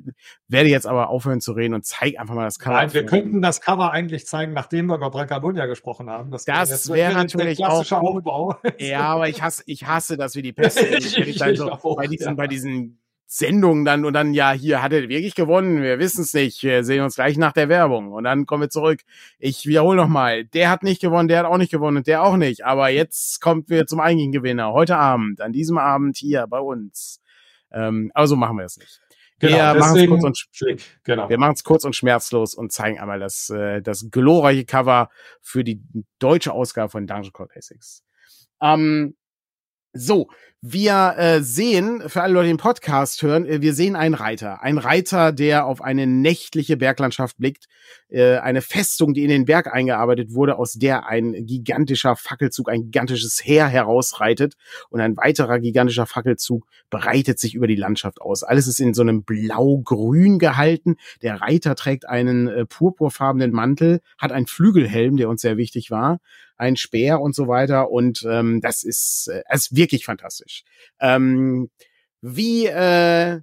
[0.47, 2.76] werde jetzt aber aufhören zu reden und zeige einfach mal das Cover.
[2.76, 6.32] Nein, wir könnten das Cover eigentlich zeigen, nachdem wir über Brancabunia gesprochen haben.
[6.32, 7.84] Das, das wäre natürlich auch.
[7.91, 8.56] Aufbau.
[8.80, 10.82] Ja, aber ich hasse, ich hasse das wie die Pest.
[10.82, 12.34] ich, ich, ich, so, auch, bei diesen, ja.
[12.34, 16.33] bei diesen Sendung dann und dann, ja, hier hat er wirklich gewonnen, wir wissen es
[16.33, 19.01] nicht, wir sehen uns gleich nach der Werbung und dann kommen wir zurück.
[19.39, 22.38] Ich wiederhole nochmal, der hat nicht gewonnen, der hat auch nicht gewonnen und der auch
[22.38, 26.59] nicht, aber jetzt kommt wir zum eigentlichen Gewinner, heute Abend, an diesem Abend hier bei
[26.59, 27.21] uns.
[27.71, 28.99] Ähm, aber so machen wir es nicht.
[29.39, 30.47] Genau, wir machen es kurz, und,
[31.03, 31.29] genau.
[31.29, 35.09] wir kurz und schmerzlos und zeigen einmal das, äh, das glorreiche Cover
[35.41, 35.81] für die
[36.19, 38.03] deutsche Ausgabe von Dungeon Call Basics.
[38.62, 39.15] Ähm,
[39.93, 40.27] so,
[40.65, 44.63] wir äh, sehen, für alle Leute, die den Podcast hören, äh, wir sehen einen Reiter.
[44.63, 47.65] Ein Reiter, der auf eine nächtliche Berglandschaft blickt.
[48.10, 52.86] Äh, eine Festung, die in den Berg eingearbeitet wurde, aus der ein gigantischer Fackelzug, ein
[52.86, 54.56] gigantisches Heer herausreitet.
[54.89, 58.43] Und ein weiterer gigantischer Fackelzug breitet sich über die Landschaft aus.
[58.43, 60.95] Alles ist in so einem blau-grün gehalten.
[61.21, 66.19] Der Reiter trägt einen äh, purpurfarbenen Mantel, hat einen Flügelhelm, der uns sehr wichtig war
[66.63, 67.91] ein Speer und so weiter.
[67.91, 70.63] Und ähm, das ist, äh, ist wirklich fantastisch.
[70.99, 71.69] Ähm,
[72.21, 73.41] wie äh,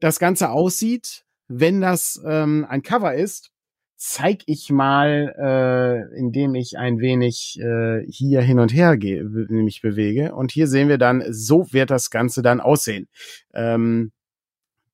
[0.00, 3.50] das Ganze aussieht, wenn das ähm, ein Cover ist,
[3.96, 9.80] zeig ich mal, äh, indem ich ein wenig äh, hier hin und her gehe, mich
[9.80, 10.34] bewege.
[10.34, 13.08] Und hier sehen wir dann, so wird das Ganze dann aussehen.
[13.54, 14.10] Ähm,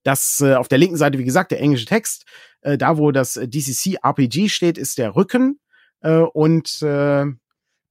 [0.03, 2.27] das äh, auf der linken Seite, wie gesagt, der englische Text.
[2.61, 5.59] Äh, da, wo das DCC RPG steht, ist der Rücken.
[6.01, 7.27] Äh, und äh,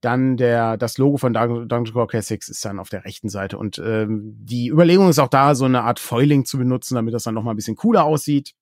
[0.02, 3.58] dann der, das Logo von Dungeon Core Classics ist dann auf der rechten Seite.
[3.58, 7.24] Und ähm, die Überlegung ist auch da, so eine Art Foiling zu benutzen, damit das
[7.24, 8.54] dann nochmal ein bisschen cooler aussieht.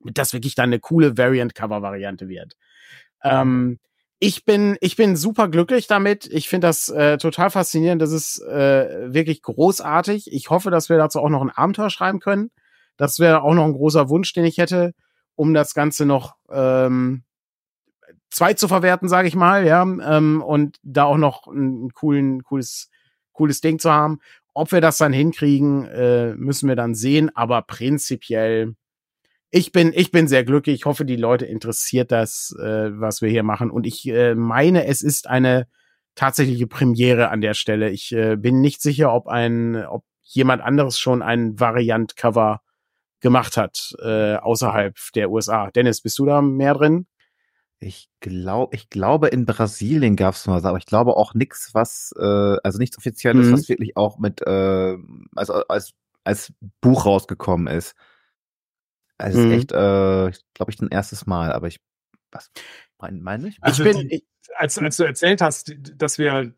[0.00, 2.56] Damit das wirklich dann eine coole Variant-Cover-Variante wird.
[3.22, 3.78] Ähm,
[4.20, 6.26] ich bin, ich bin super glücklich damit.
[6.26, 8.00] Ich finde das äh, total faszinierend.
[8.00, 10.32] Das ist äh, wirklich großartig.
[10.32, 12.50] Ich hoffe, dass wir dazu auch noch ein Abenteuer schreiben können.
[12.96, 14.94] Das wäre auch noch ein großer Wunsch, den ich hätte,
[15.34, 17.24] um das Ganze noch ähm,
[18.34, 22.90] zwei zu verwerten, sage ich mal, ja, ähm, und da auch noch ein coolen, cooles,
[23.32, 24.18] cooles Ding zu haben.
[24.54, 28.74] Ob wir das dann hinkriegen, äh, müssen wir dann sehen, aber prinzipiell,
[29.50, 30.80] ich bin, ich bin sehr glücklich.
[30.80, 33.70] Ich hoffe, die Leute interessiert das, äh, was wir hier machen.
[33.70, 35.68] Und ich äh, meine, es ist eine
[36.16, 37.90] tatsächliche Premiere an der Stelle.
[37.90, 42.62] Ich äh, bin nicht sicher, ob ein, ob jemand anderes schon ein Variant-Cover
[43.20, 45.70] gemacht hat, äh, außerhalb der USA.
[45.70, 47.06] Dennis, bist du da mehr drin?
[47.84, 52.14] Ich glaube, ich glaube, in Brasilien gab es mal, aber ich glaube auch nichts, was,
[52.18, 53.52] äh, also nichts Offizielles, mhm.
[53.52, 54.96] was wirklich auch mit, äh,
[55.36, 55.92] also als,
[56.24, 57.94] als Buch rausgekommen ist.
[59.18, 59.50] Also mhm.
[59.50, 61.78] ist echt, äh, glaube ich, ein erstes Mal, aber ich
[62.30, 62.50] Was?
[62.98, 63.58] Mein, meine ich?
[63.60, 64.24] Also ich bin, die,
[64.56, 66.54] als, als du erzählt hast, dass wir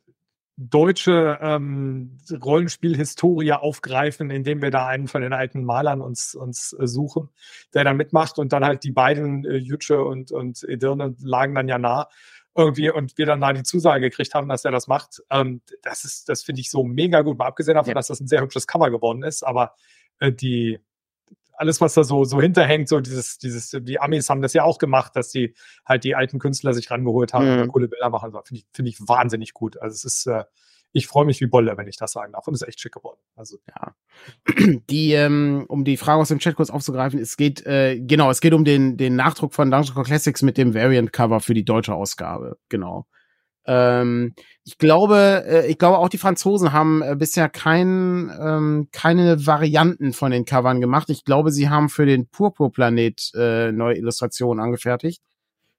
[0.57, 6.87] deutsche ähm, Rollenspielhistorie aufgreifen, indem wir da einen von den alten Malern uns, uns äh,
[6.87, 7.29] suchen,
[7.75, 11.69] der da mitmacht und dann halt die beiden, äh, Jütsche und, und Edirne, lagen dann
[11.69, 12.09] ja nah
[12.57, 15.23] irgendwie und wir dann da die Zusage gekriegt haben, dass er das macht.
[15.31, 17.38] Ähm, das ist, das finde ich so mega gut.
[17.38, 17.95] Mal abgesehen davon, ja.
[17.95, 19.75] dass das ein sehr hübsches Cover geworden ist, aber
[20.21, 20.81] äh, die,
[21.57, 24.79] alles, was da so, so hinterhängt, so dieses, dieses, die Amis haben das ja auch
[24.79, 27.62] gemacht, dass die halt die alten Künstler sich rangeholt haben mhm.
[27.62, 28.27] und coole Bilder machen.
[28.27, 29.81] Also, finde ich, finde ich wahnsinnig gut.
[29.81, 30.45] Also es ist, äh,
[30.92, 32.47] ich freue mich wie Bolle, wenn ich das sagen darf.
[32.47, 33.21] Und es ist echt schick geworden.
[33.35, 33.95] Also ja.
[34.90, 38.40] Die, ähm, um die Frage aus dem Chat kurz aufzugreifen, es geht, äh, genau, es
[38.40, 41.95] geht um den, den Nachdruck von Dungeon Classics mit dem Variant Cover für die deutsche
[41.95, 42.59] Ausgabe.
[42.69, 43.07] Genau.
[43.67, 49.47] Ähm, ich glaube, äh, ich glaube auch die Franzosen haben äh, bisher kein, ähm, keine
[49.47, 51.11] Varianten von den Covern gemacht.
[51.11, 55.23] Ich glaube, sie haben für den Purpurplanet äh, neue Illustrationen angefertigt.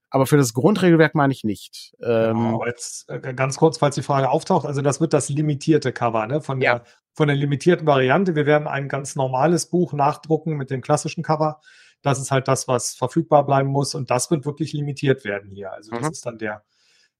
[0.09, 1.93] Aber für das Grundregelwerk meine ich nicht.
[2.01, 4.65] Ähm, genau, jetzt äh, ganz kurz, falls die Frage auftaucht.
[4.65, 6.39] Also das wird das limitierte Cover, ne?
[6.39, 6.75] Von ja.
[6.75, 8.35] der, von der limitierten Variante.
[8.35, 11.59] Wir werden ein ganz normales Buch nachdrucken mit dem klassischen Cover.
[12.03, 13.95] Das ist halt das, was verfügbar bleiben muss.
[13.95, 15.73] Und das wird wirklich limitiert werden hier.
[15.73, 16.11] Also das mhm.
[16.11, 16.63] ist dann der,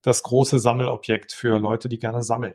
[0.07, 2.53] das große Sammelobjekt für Leute, die gerne sammeln.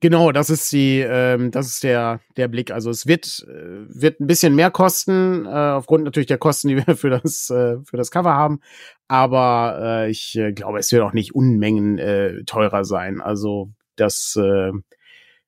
[0.00, 2.70] Genau, das ist die, ähm, das ist der der Blick.
[2.70, 6.76] Also es wird äh, wird ein bisschen mehr kosten äh, aufgrund natürlich der Kosten, die
[6.76, 8.60] wir für das äh, für das Cover haben.
[9.08, 13.20] Aber äh, ich äh, glaube, es wird auch nicht Unmengen äh, teurer sein.
[13.20, 14.72] Also das äh,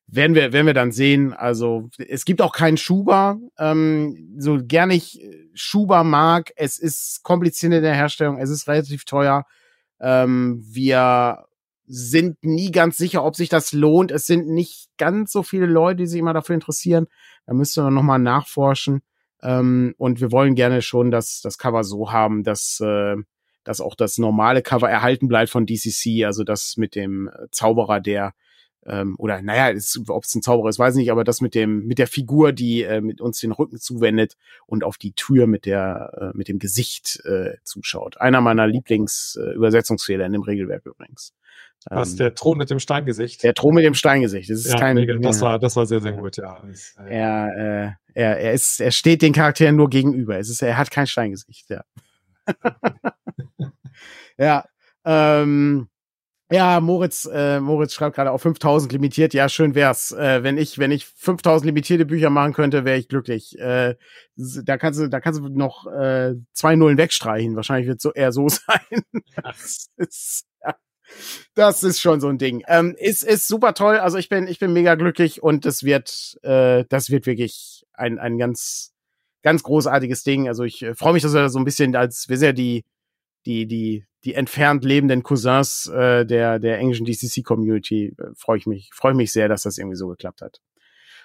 [0.07, 1.33] werden wir werden wir dann sehen.
[1.33, 3.39] Also es gibt auch keinen Schuber.
[3.59, 5.21] Ähm, so gerne ich
[5.55, 8.39] Schuber mag, es ist kompliziert in der Herstellung.
[8.39, 9.47] Es ist relativ teuer.
[10.01, 11.45] Ähm, wir
[11.87, 14.13] sind nie ganz sicher, ob sich das lohnt.
[14.13, 17.07] Es sind nicht ganz so viele Leute, die sich immer dafür interessieren.
[17.47, 19.03] Da müsste man nochmal nachforschen.
[19.43, 23.17] Ähm, und wir wollen gerne schon das, das Cover so haben, dass, äh,
[23.65, 28.35] dass auch das normale Cover erhalten bleibt von DCC, also das mit dem Zauberer, der
[28.87, 29.77] ähm, oder naja,
[30.09, 32.53] ob es ein Zauberer ist, weiß ich nicht, aber das mit dem mit der Figur,
[32.53, 36.49] die äh, mit uns den Rücken zuwendet und auf die Tür mit der äh, mit
[36.49, 38.21] dem Gesicht äh, zuschaut.
[38.21, 41.35] Einer meiner Lieblingsübersetzungsfehler äh, in dem Regelwerk übrigens.
[41.87, 43.43] Was, ähm, der Thron mit dem Steingesicht?
[43.43, 44.51] Der Thron mit dem Steingesicht.
[44.51, 44.97] Das ist ja, kein.
[45.23, 46.63] Das war, das war sehr, sehr gut, ja.
[46.99, 50.39] Äh, er, äh, er, er ist, er steht den Charakteren nur gegenüber.
[50.39, 51.83] Es ist, er hat kein Steingesicht, ja.
[54.39, 54.65] ja,
[55.05, 55.90] ähm,
[56.51, 59.35] ja, Moritz, äh, Moritz schreibt gerade auf 5000 limitiert.
[59.35, 60.11] Ja, schön wär's.
[60.11, 63.57] Äh, wenn ich, wenn ich 5000 limitierte Bücher machen könnte, wäre ich glücklich.
[63.59, 63.95] Äh,
[64.37, 67.55] da kannst du, da kannst du noch äh, zwei Nullen wegstreichen.
[67.55, 69.03] Wahrscheinlich wird so eher so sein.
[69.43, 70.75] das ist, ja,
[71.55, 72.65] das ist schon so ein Ding.
[72.67, 73.99] Ähm, ist, ist super toll.
[73.99, 78.19] Also ich bin, ich bin mega glücklich und das wird, äh, das wird wirklich ein,
[78.19, 78.93] ein ganz,
[79.43, 80.49] ganz großartiges Ding.
[80.49, 82.85] Also ich äh, freue mich, dass wir so ein bisschen als, wir sind ja die,
[83.47, 88.15] die, die, die entfernt lebenden Cousins äh, der, der englischen DCC-Community.
[88.19, 90.61] Äh, freue ich mich, freue mich sehr, dass das irgendwie so geklappt hat.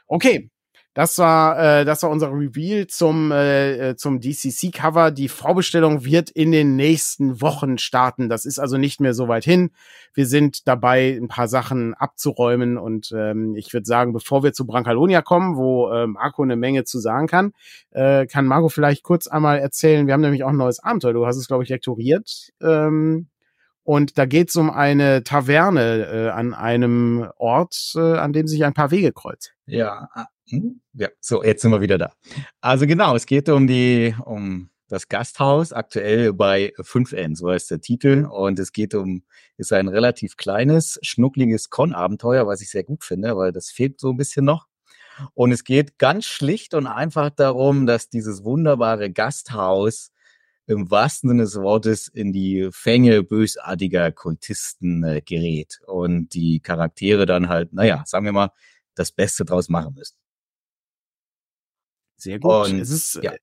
[0.07, 0.49] Okay,
[0.95, 5.11] das war, äh, das war unser Reveal zum, äh, äh zum DCC-Cover.
[5.11, 8.29] Die Vorbestellung wird in den nächsten Wochen starten.
[8.29, 9.71] Das ist also nicht mehr so weit hin.
[10.13, 12.77] Wir sind dabei, ein paar Sachen abzuräumen.
[12.77, 16.85] Und ähm, ich würde sagen, bevor wir zu Brancalonia kommen, wo äh, Marco eine Menge
[16.85, 17.51] zu sagen kann,
[17.91, 20.07] äh, kann Marco vielleicht kurz einmal erzählen.
[20.07, 21.11] Wir haben nämlich auch ein neues Abenteuer.
[21.11, 22.53] Du hast es, glaube ich, lektoriert.
[22.61, 23.27] Ähm,
[23.83, 28.63] und da geht es um eine Taverne äh, an einem Ort, äh, an dem sich
[28.63, 29.51] ein paar Wege kreuzen.
[29.65, 30.07] Ja?
[30.93, 32.13] Ja, so, jetzt sind wir wieder da.
[32.61, 37.81] Also genau, es geht um die, um das Gasthaus, aktuell bei 5N, so heißt der
[37.81, 38.27] Titel.
[38.29, 39.23] Und es geht um,
[39.57, 44.11] ist ein relativ kleines, schnuckliges Con-Abenteuer, was ich sehr gut finde, weil das fehlt so
[44.11, 44.67] ein bisschen noch.
[45.33, 50.11] Und es geht ganz schlicht und einfach darum, dass dieses wunderbare Gasthaus
[50.67, 57.25] im wahrsten Sinne des Wortes in die Fänge bösartiger Kultisten äh, gerät und die Charaktere
[57.25, 58.51] dann halt, naja, sagen wir mal,
[58.95, 60.15] das Beste draus machen müssen.
[62.17, 62.69] Sehr gut.
[62.69, 63.33] Und, es ist, ja.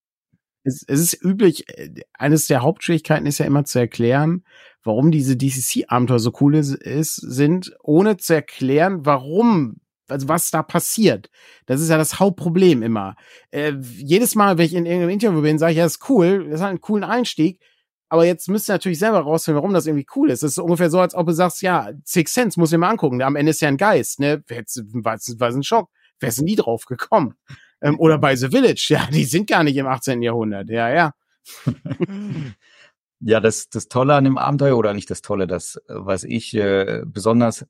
[0.65, 4.45] es, es ist üblich, äh, eines der Hauptschwierigkeiten ist ja immer zu erklären,
[4.83, 10.63] warum diese DCC-Abenteuer so cool ist, ist, sind, ohne zu erklären, warum also was da
[10.63, 11.31] passiert.
[11.67, 13.17] Das ist ja das Hauptproblem immer.
[13.51, 16.49] Äh, jedes Mal, wenn ich in irgendeinem Interview bin, sage ich, ja, das ist cool,
[16.51, 17.61] das hat einen coolen Einstieg.
[18.09, 20.43] Aber jetzt müsst ihr natürlich selber rausfinden, warum das irgendwie cool ist.
[20.43, 23.23] Das ist ungefähr so, als ob du sagst, ja, Six Sense muss ich mal angucken.
[23.23, 24.45] Am Ende ist ja ein Geist, ne?
[24.49, 25.89] War, war ein Schock.
[26.21, 27.35] Wer ist nie drauf gekommen?
[27.83, 30.23] Ähm, oder bei The Village, ja, die sind gar nicht im 18.
[30.23, 30.71] Jahrhundert.
[30.71, 31.13] Ja, ja.
[33.21, 37.03] ja, das, das Tolle an dem Abenteuer, oder nicht das Tolle, das, was ich äh,
[37.05, 37.67] besonders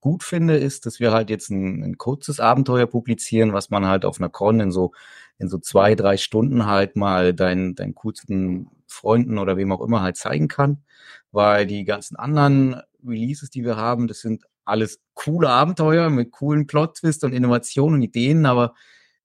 [0.00, 4.04] gut finde, ist, dass wir halt jetzt ein, ein kurzes Abenteuer publizieren, was man halt
[4.04, 4.92] auf einer Con in so,
[5.38, 10.02] in so zwei, drei Stunden halt mal deinen, deinen coolsten Freunden oder wem auch immer
[10.02, 10.84] halt zeigen kann,
[11.32, 16.66] weil die ganzen anderen Releases, die wir haben, das sind alles coole Abenteuer mit coolen
[16.66, 18.74] Plot-Twist und Innovationen und Ideen, aber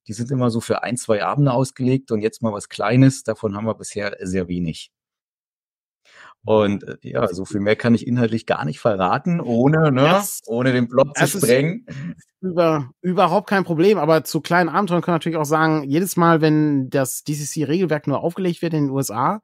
[0.08, 3.54] die sind immer so für ein, zwei Abende ausgelegt und jetzt mal was Kleines, davon
[3.56, 4.90] haben wir bisher sehr wenig.
[6.44, 10.40] Und äh, ja, so viel mehr kann ich inhaltlich gar nicht verraten, ohne, ne, Das-
[10.46, 11.84] ohne den Plot zu sprengen.
[12.40, 16.40] Über, überhaupt kein Problem, aber zu kleinen Abenteuern können wir natürlich auch sagen, jedes Mal,
[16.40, 19.42] wenn das DCC-Regelwerk nur aufgelegt wird in den USA,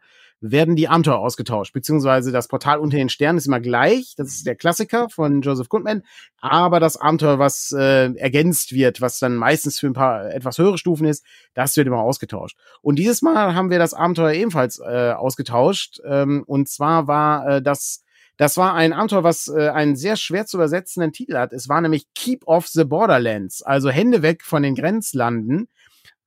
[0.51, 4.47] werden die Abenteuer ausgetauscht, beziehungsweise das Portal unter den Sternen ist immer gleich, das ist
[4.47, 6.03] der Klassiker von Joseph Goodman,
[6.39, 10.77] aber das Abenteuer, was äh, ergänzt wird, was dann meistens für ein paar etwas höhere
[10.77, 12.59] Stufen ist, das wird immer ausgetauscht.
[12.83, 17.63] Und dieses Mal haben wir das Abenteuer ebenfalls äh, ausgetauscht, ähm, und zwar war äh,
[17.63, 18.05] das
[18.37, 21.53] das war ein Abenteuer, was äh, einen sehr schwer zu übersetzenden Titel hat.
[21.53, 25.69] Es war nämlich Keep Off the Borderlands, also Hände weg von den Grenzlanden.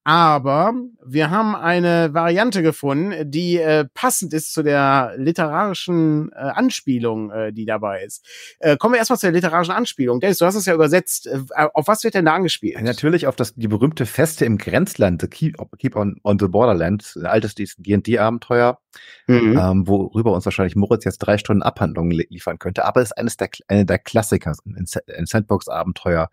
[0.08, 0.74] Aber
[1.06, 7.52] wir haben eine Variante gefunden, die äh, passend ist zu der literarischen äh, Anspielung, äh,
[7.52, 8.26] die dabei ist.
[8.60, 10.22] Äh, kommen wir erstmal zur literarischen Anspielung.
[10.22, 11.28] Dennis, du hast es ja übersetzt.
[11.28, 11.42] Äh,
[11.74, 12.82] auf was wird denn da angespielt?
[12.82, 17.14] Natürlich auf das, die berühmte Feste im Grenzland, the Keep, Keep on, on the Borderland,
[17.18, 18.80] ein altes D&D-Abenteuer,
[19.28, 19.60] Mhm.
[19.62, 22.86] ähm, worüber uns wahrscheinlich Moritz jetzt drei Stunden Abhandlungen li liefern könnte.
[22.86, 26.30] Aber es ist eines der, eine der Klassiker, ein Sandbox-Abenteuer,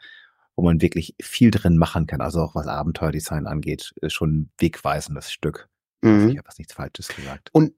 [0.56, 2.20] wo man wirklich viel drin machen kann.
[2.20, 5.68] Also auch was Abenteuerdesign angeht, ist schon ein wegweisendes Stück.
[6.02, 6.28] Mhm.
[6.28, 7.50] Ich habe was nichts Falsches gesagt.
[7.52, 7.72] Und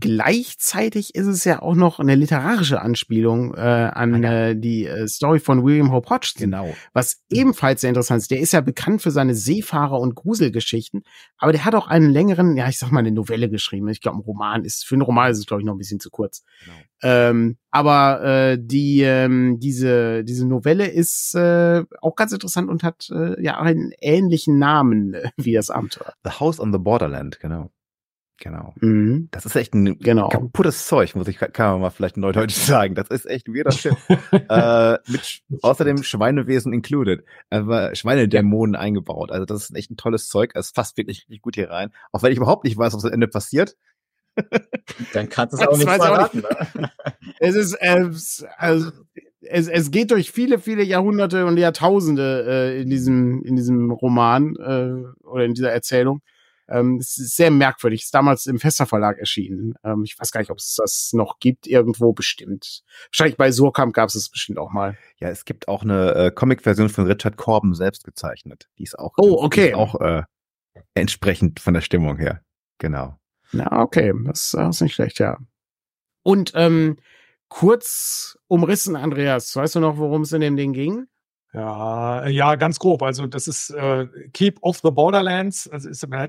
[0.00, 5.40] gleichzeitig ist es ja auch noch eine literarische Anspielung äh, an äh, die äh, Story
[5.40, 6.50] von William Hope Hodgson.
[6.50, 6.74] Genau.
[6.92, 11.02] Was ebenfalls sehr interessant ist, der ist ja bekannt für seine Seefahrer- und Gruselgeschichten,
[11.38, 13.88] aber der hat auch einen längeren, ja, ich sag mal, eine Novelle geschrieben.
[13.88, 16.00] Ich glaube, ein Roman ist, für einen Roman ist es, glaube ich, noch ein bisschen
[16.00, 16.44] zu kurz.
[16.64, 16.76] genau.
[17.02, 23.10] Ähm, aber äh, die, ähm, diese, diese Novelle ist äh, auch ganz interessant und hat
[23.10, 26.12] äh, ja einen ähnlichen Namen äh, wie das Abenteuer.
[26.24, 27.70] The House on the Borderland, genau.
[28.38, 28.74] Genau.
[28.80, 29.28] Mhm.
[29.30, 30.28] Das ist echt ein Genau.
[30.28, 32.94] kaputtes Zeug, muss ich, kann man mal vielleicht neudeutsch sagen.
[32.94, 33.94] Das ist echt weirder Shit.
[34.48, 37.24] äh, mit außerdem Schweinewesen included.
[37.50, 39.30] Aber Schweinedämonen eingebaut.
[39.30, 40.52] Also das ist echt ein tolles Zeug.
[40.54, 41.90] Es passt wirklich richtig gut hier rein.
[42.10, 43.76] Auch wenn ich überhaupt nicht weiß, was am Ende passiert.
[45.12, 46.40] Dann kannst du es auch nicht verraten.
[46.40, 46.90] Ne?
[47.38, 48.10] Es ist, äh,
[48.56, 48.90] also,
[49.42, 54.56] es, es geht durch viele, viele Jahrhunderte und Jahrtausende äh, in diesem, in diesem Roman
[54.56, 56.22] äh, oder in dieser Erzählung.
[56.72, 58.00] Ähm, es ist sehr merkwürdig.
[58.00, 59.74] Es ist damals im Fester Verlag erschienen.
[59.84, 62.82] Ähm, ich weiß gar nicht, ob es das noch gibt, irgendwo bestimmt.
[63.10, 64.96] Wahrscheinlich bei Surkamp gab es es bestimmt auch mal.
[65.18, 68.68] Ja, es gibt auch eine äh, Comic-Version von Richard Corben selbst gezeichnet.
[68.78, 69.68] Die ist auch, Oh, okay.
[69.68, 70.22] ist auch äh,
[70.94, 72.42] entsprechend von der Stimmung her.
[72.78, 73.18] Genau.
[73.52, 75.38] Ja, okay, das, das ist nicht schlecht, ja.
[76.22, 76.96] Und ähm,
[77.48, 81.06] kurz umrissen, Andreas, weißt du noch, worum es in dem Ding ging?
[81.54, 83.02] Ja, ja, ganz grob.
[83.02, 85.68] Also das ist äh, Keep Off the Borderlands.
[85.68, 86.28] Also ist, da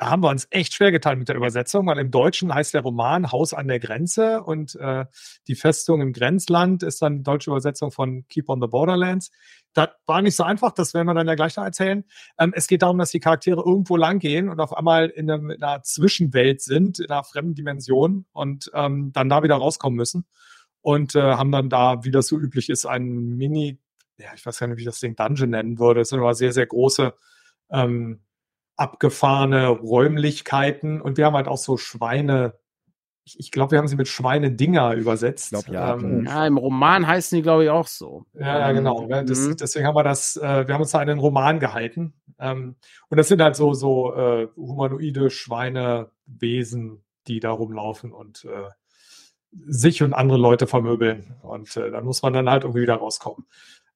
[0.00, 3.30] haben wir uns echt schwer getan mit der Übersetzung, weil im Deutschen heißt der Roman
[3.30, 5.04] Haus an der Grenze und äh,
[5.46, 9.30] die Festung im Grenzland ist dann die deutsche Übersetzung von Keep on the Borderlands.
[9.74, 12.02] Das war nicht so einfach, das werden wir dann ja gleich noch erzählen.
[12.40, 15.50] Ähm, es geht darum, dass die Charaktere irgendwo lang gehen und auf einmal in, einem,
[15.50, 20.26] in einer Zwischenwelt sind, in einer fremden Dimension und ähm, dann da wieder rauskommen müssen.
[20.80, 23.78] Und äh, haben dann da, wie das so üblich ist, einen Mini-
[24.18, 26.00] ja, ich weiß gar nicht, wie ich das Ding Dungeon nennen würde.
[26.00, 27.14] Es sind aber sehr, sehr große,
[27.70, 28.20] ähm,
[28.76, 31.00] abgefahrene Räumlichkeiten.
[31.00, 32.54] Und wir haben halt auch so Schweine,
[33.24, 35.52] ich, ich glaube, wir haben sie mit Schweinedinger übersetzt.
[35.52, 35.94] Ich glaub, ja.
[35.94, 38.26] Ähm, Ja, im Roman heißen die, glaube ich, auch so.
[38.34, 39.08] ja, ja, genau.
[39.08, 39.56] Ja, Das, Mhm.
[39.56, 42.14] Deswegen haben wir das, äh, wir haben uns da einen Roman gehalten.
[42.38, 42.76] Ähm,
[43.08, 48.68] und das sind halt so, so äh, humanoide Schweinewesen, die da rumlaufen und äh,
[49.66, 51.36] sich und andere Leute vermöbeln.
[51.42, 53.46] Und äh, dann muss man dann halt irgendwie wieder rauskommen.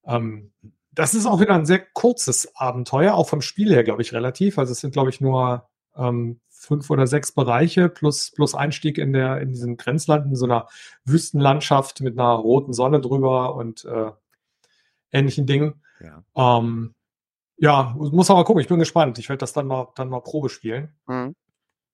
[0.09, 0.51] Ähm,
[0.93, 4.59] das ist auch wieder ein sehr kurzes Abenteuer, auch vom Spiel her, glaube ich, relativ.
[4.59, 9.13] Also es sind, glaube ich, nur ähm, fünf oder sechs Bereiche plus, plus Einstieg in,
[9.13, 10.67] der, in diesem Grenzland, in so einer
[11.05, 14.11] Wüstenlandschaft mit einer roten Sonne drüber und äh,
[15.13, 15.85] ähnlichen Dingen.
[16.01, 16.25] Ja.
[16.59, 16.95] Ähm,
[17.57, 19.19] ja, muss aber gucken, ich bin gespannt.
[19.19, 20.95] Ich werde das dann mal, dann mal Probe spielen.
[21.07, 21.35] Mhm.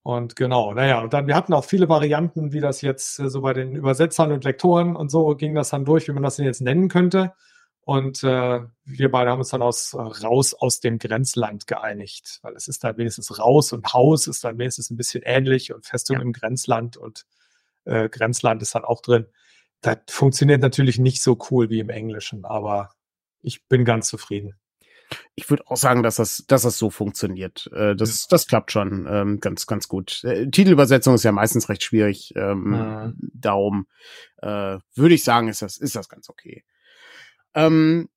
[0.02, 3.40] Und genau, naja, und dann, wir hatten auch viele Varianten, wie das jetzt äh, so
[3.40, 6.44] bei den Übersetzern und Lektoren und so ging das dann durch, wie man das denn
[6.44, 7.32] jetzt nennen könnte.
[7.86, 12.54] Und äh, wir beide haben uns dann aus, äh, raus aus dem Grenzland geeinigt, weil
[12.54, 16.16] es ist dann wenigstens raus und Haus ist dann wenigstens ein bisschen ähnlich und Festung
[16.16, 16.22] Ja.
[16.22, 17.26] im Grenzland und
[17.84, 19.26] äh, Grenzland ist dann auch drin.
[19.82, 22.90] Das funktioniert natürlich nicht so cool wie im Englischen, aber
[23.42, 24.54] ich bin ganz zufrieden.
[25.34, 27.70] Ich würde auch sagen, dass das, dass das so funktioniert.
[27.74, 30.24] Äh, das, das klappt schon ähm, ganz, ganz gut.
[30.24, 32.32] Äh, Titelübersetzung ist ja meistens recht schwierig.
[32.34, 33.14] Ähm, Mhm.
[33.34, 33.86] Darum
[34.38, 36.64] äh, würde ich sagen, ist das, ist das ganz okay.
[37.54, 38.08] Ähm,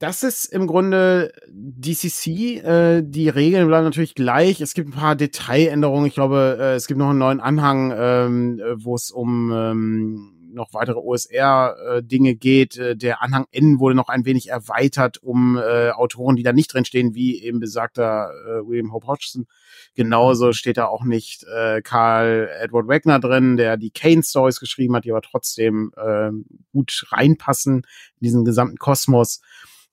[0.00, 2.58] das ist im Grunde DCC.
[2.58, 4.60] Äh, die Regeln bleiben natürlich gleich.
[4.60, 6.06] Es gibt ein paar Detailänderungen.
[6.06, 10.37] Ich glaube, äh, es gibt noch einen neuen Anhang, ähm, äh, wo es um ähm,
[10.52, 12.76] noch weitere OSR-Dinge geht.
[12.76, 16.72] Äh, der Anhang N wurde noch ein wenig erweitert um äh, Autoren, die da nicht
[16.72, 19.46] drinstehen, wie eben besagter äh, William Hope Hodgson.
[19.94, 24.94] Genauso steht da auch nicht äh, Karl Edward Wagner drin, der die Kane Stories geschrieben
[24.96, 26.30] hat, die aber trotzdem äh,
[26.72, 29.40] gut reinpassen in diesen gesamten Kosmos.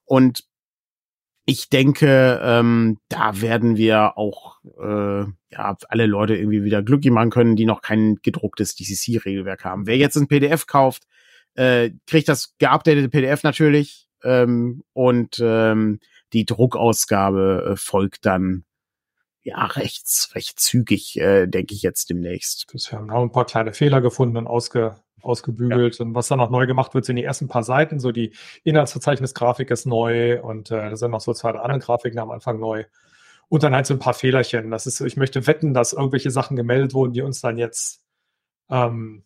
[0.05, 0.45] Und
[1.45, 7.29] ich denke, ähm, da werden wir auch äh, ja alle Leute irgendwie wieder glücklich machen
[7.29, 9.85] können, die noch kein gedrucktes DCC-Regelwerk haben.
[9.85, 11.03] Wer jetzt ein PDF kauft,
[11.53, 15.99] äh, kriegt das geupdatete PDF natürlich ähm, und ähm,
[16.33, 18.65] die Druckausgabe äh, folgt dann
[19.45, 22.65] ja rechts, recht zügig, äh, denke ich jetzt demnächst.
[22.73, 25.99] Wir haben auch ein paar kleine Fehler gefunden und ausge, ausgebügelt.
[25.99, 26.05] Ja.
[26.05, 27.99] Und was dann noch neu gemacht wird, sind die ersten paar Seiten.
[27.99, 28.33] So die
[28.63, 32.85] Inhaltsverzeichnisgrafik ist neu und äh, da sind noch so zwei, andere Grafiken am Anfang neu.
[33.47, 34.71] Und dann halt so ein paar Fehlerchen.
[34.71, 38.01] Das ist, ich möchte wetten, dass irgendwelche Sachen gemeldet wurden, die uns dann jetzt,
[38.71, 39.25] ähm,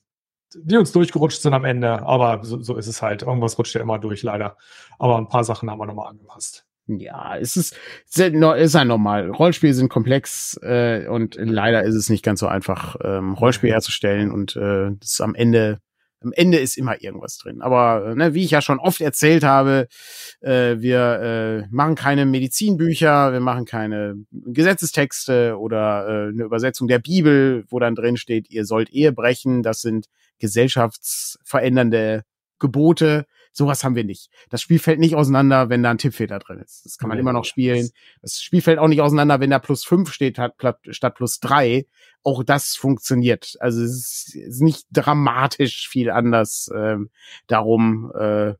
[0.53, 2.01] die uns durchgerutscht sind am Ende.
[2.05, 3.21] Aber so, so ist es halt.
[3.21, 4.57] Irgendwas rutscht ja immer durch, leider.
[4.97, 6.65] Aber ein paar Sachen haben wir nochmal angepasst.
[6.97, 7.75] Ja, es ist,
[8.07, 9.29] ist ja normal.
[9.29, 14.31] Rollenspiele sind komplex äh, und leider ist es nicht ganz so einfach, ähm, Rollenspiel herzustellen
[14.31, 15.79] und äh, das ist am Ende
[16.21, 17.61] am Ende ist immer irgendwas drin.
[17.61, 19.87] Aber äh, ne, wie ich ja schon oft erzählt habe,
[20.41, 26.99] äh, wir äh, machen keine Medizinbücher, wir machen keine Gesetzestexte oder äh, eine Übersetzung der
[26.99, 29.63] Bibel, wo dann drin steht, ihr sollt Ehe brechen.
[29.63, 30.07] Das sind
[30.39, 32.23] gesellschaftsverändernde
[32.59, 33.25] Gebote.
[33.59, 34.31] Sowas haben wir nicht.
[34.49, 36.85] Das Spiel fällt nicht auseinander, wenn da ein Tippfehler drin ist.
[36.85, 37.89] Das kann man immer noch spielen.
[38.21, 40.53] Das Spiel fällt auch nicht auseinander, wenn da plus fünf steht hat,
[40.91, 41.85] statt plus drei.
[42.23, 43.57] Auch das funktioniert.
[43.59, 46.71] Also es ist nicht dramatisch viel anders.
[46.73, 47.09] Ähm,
[47.47, 48.51] darum, äh,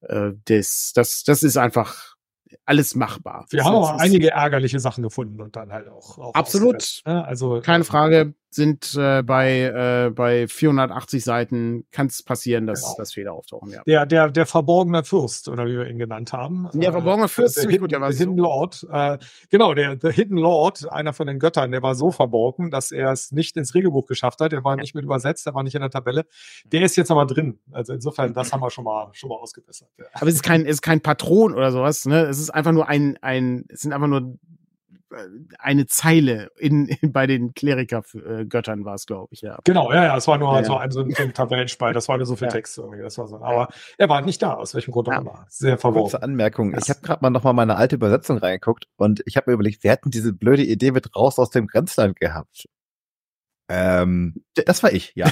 [0.00, 2.16] äh, das, das, das ist einfach
[2.64, 3.46] alles machbar.
[3.50, 6.18] Wir haben auch einige ärgerliche Sachen gefunden und dann halt auch.
[6.18, 7.02] auch absolut.
[7.06, 7.24] Ne?
[7.24, 8.34] Also keine Frage.
[8.54, 12.94] Sind äh, bei äh, bei 480 Seiten kann es passieren, dass genau.
[12.98, 13.70] das Fehler auftauchen.
[13.70, 13.82] Ja.
[13.84, 16.68] Der der der verborgene Fürst oder wie wir ihn genannt haben.
[16.74, 18.42] Der äh, verborgene Fürst, der, der, gut, der, der Hidden so.
[18.42, 18.86] Lord.
[18.92, 22.92] Äh, genau, der der Hidden Lord, einer von den Göttern, der war so verborgen, dass
[22.92, 24.52] er es nicht ins Regelbuch geschafft hat.
[24.52, 26.26] Der war nicht mit übersetzt, der war nicht in der Tabelle.
[26.66, 27.58] Der ist jetzt aber drin.
[27.70, 29.88] Also insofern, das haben wir schon mal schon mal ausgebessert.
[29.98, 30.04] Ja.
[30.12, 32.04] Aber es ist kein es ist kein Patron oder sowas.
[32.04, 34.61] Ne, es ist einfach nur ein ein es sind einfach nur äh,
[35.58, 39.58] eine Zeile in, in bei den Kleriker-Göttern war es, glaube ich, ja.
[39.64, 42.08] Genau, ja, ja, es war nur ja, so ein, so ein, so ein Tabellenspalt, das
[42.08, 42.52] war nur so viel ja.
[42.52, 43.36] Text irgendwie, das war so.
[43.36, 45.46] Aber er war nicht da, aus welchem Grund auch immer.
[45.48, 46.02] Sehr verworren.
[46.02, 49.50] Kurze Anmerkung, das ich habe gerade mal nochmal meine alte Übersetzung reingeguckt und ich habe
[49.50, 52.66] mir überlegt, wir hatten diese blöde Idee mit raus aus dem Grenzland gehabt.
[53.68, 55.30] Ähm, das war ich, ja.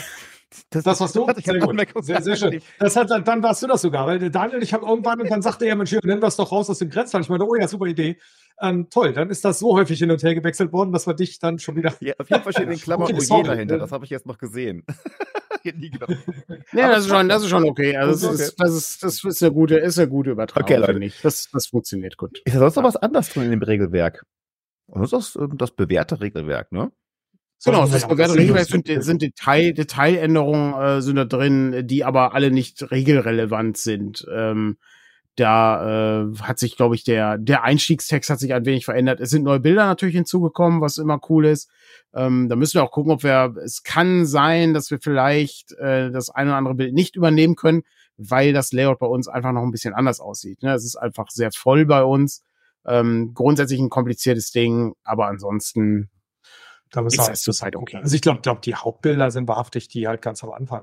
[0.71, 1.27] Das, das warst du?
[1.37, 2.05] Sehr, gut.
[2.05, 2.63] sehr, sehr schön.
[2.79, 5.67] Das hat, dann warst du das sogar, weil Daniel, ich habe irgendwann und dann sagte
[5.67, 7.25] er, Mensch, nennen wir es doch raus aus dem Grenzland.
[7.25, 8.19] Ich meine, oh ja, super Idee.
[8.63, 11.39] Ähm, toll, dann ist das so häufig hin und her gewechselt worden, dass wir dich
[11.39, 11.95] dann schon wieder.
[12.01, 13.79] Ja, auf jeden Fall steht in Klammern okay, Oje dahinter.
[13.79, 14.85] Das habe ich jetzt noch gesehen.
[15.65, 16.17] nie gedacht.
[16.73, 17.97] Nee, das ist schon, das ist schon okay.
[17.97, 20.65] Also das, ist, das ist, das ist eine gute, ist eine gute Übertragung.
[20.65, 20.99] Okay, Leute.
[20.99, 21.25] Nicht.
[21.25, 22.41] Das, das funktioniert gut.
[22.45, 24.25] Ist da sonst noch was anderes drin in dem Regelwerk?
[24.87, 26.93] Und das ist das, das bewährte Regelwerk, ne?
[27.65, 32.51] Genau, das bewährte Regelwerk sind, sind Detail, Detailänderungen äh, sind da drin, die aber alle
[32.51, 34.27] nicht regelrelevant sind.
[34.35, 34.79] Ähm,
[35.41, 39.21] da äh, hat sich, glaube ich, der, der Einstiegstext hat sich ein wenig verändert.
[39.21, 41.71] Es sind neue Bilder natürlich hinzugekommen, was immer cool ist.
[42.15, 46.11] Ähm, da müssen wir auch gucken, ob wir, es kann sein, dass wir vielleicht äh,
[46.11, 47.83] das eine oder andere Bild nicht übernehmen können,
[48.19, 50.63] weil das Layout bei uns einfach noch ein bisschen anders aussieht.
[50.63, 50.75] Ne?
[50.75, 52.45] Es ist einfach sehr voll bei uns.
[52.87, 56.11] Ähm, grundsätzlich ein kompliziertes Ding, aber ansonsten
[56.91, 57.99] da ist das zurzeit okay.
[57.99, 60.83] Also ich glaube, glaub, die Hauptbilder sind wahrhaftig, die halt ganz am Anfang?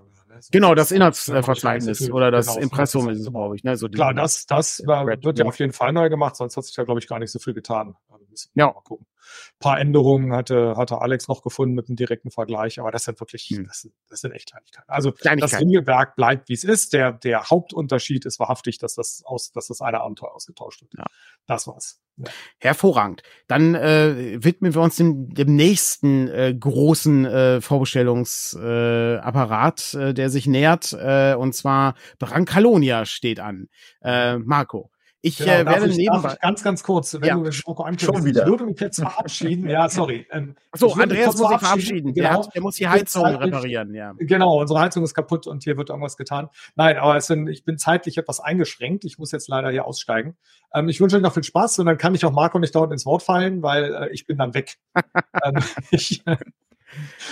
[0.52, 3.64] Genau, das Inhaltsverzeichnis oder das genau, Impressum ist es, glaube ich.
[3.64, 3.78] Ne?
[3.78, 6.76] So Klar, das, das war, wird ja auf jeden Fall neu gemacht, sonst hat sich
[6.76, 7.96] da, glaube ich, gar nicht so viel getan.
[8.38, 8.68] Also ja.
[8.68, 9.06] Mal gucken.
[9.28, 13.20] Ein paar Änderungen hatte, hatte Alex noch gefunden mit einem direkten Vergleich, aber das sind
[13.20, 13.66] wirklich, hm.
[13.66, 14.90] das, das sind echt Kleinigkeiten.
[14.90, 15.52] Also Kleinigkeit.
[15.52, 16.94] das Regelwerk bleibt, wie es ist.
[16.94, 20.94] Der, der Hauptunterschied ist wahrhaftig, dass das aus, dass das eine Abenteuer ausgetauscht wird.
[20.98, 21.06] Ja.
[21.46, 22.00] Das war's.
[22.18, 22.26] Ja.
[22.60, 23.22] Hervorragend.
[23.48, 30.30] Dann äh, widmen wir uns dem, dem nächsten äh, großen äh, Vorbestellungsapparat, äh, äh, der
[30.30, 30.94] sich nähert.
[30.94, 33.68] Äh, und zwar Brancalonia steht an.
[34.02, 34.90] Äh, Marco.
[35.22, 36.34] Ich genau, äh, werde ich, nebenbei.
[36.34, 37.36] Ich ganz, ganz kurz, wenn ja.
[37.36, 38.44] du den Schoko Schon wieder.
[38.44, 39.68] Ich würde mich jetzt verabschieden.
[39.68, 40.28] Ja, sorry.
[40.32, 42.14] Ähm, so, Andreas muss sich verabschieden.
[42.14, 42.30] Genau.
[42.30, 43.96] Der, hat, der muss die Heizung reparieren.
[43.96, 44.14] Ja.
[44.18, 46.50] Genau, unsere Heizung ist kaputt und hier wird irgendwas getan.
[46.76, 49.06] Nein, aber es sind, ich bin zeitlich etwas eingeschränkt.
[49.06, 50.38] Ich muss jetzt leider hier aussteigen.
[50.74, 52.94] Ähm, ich wünsche euch noch viel Spaß und dann kann ich auch Marco nicht dauernd
[52.94, 54.78] ins Wort fallen, weil äh, ich bin dann weg.
[55.44, 56.24] ähm, ich,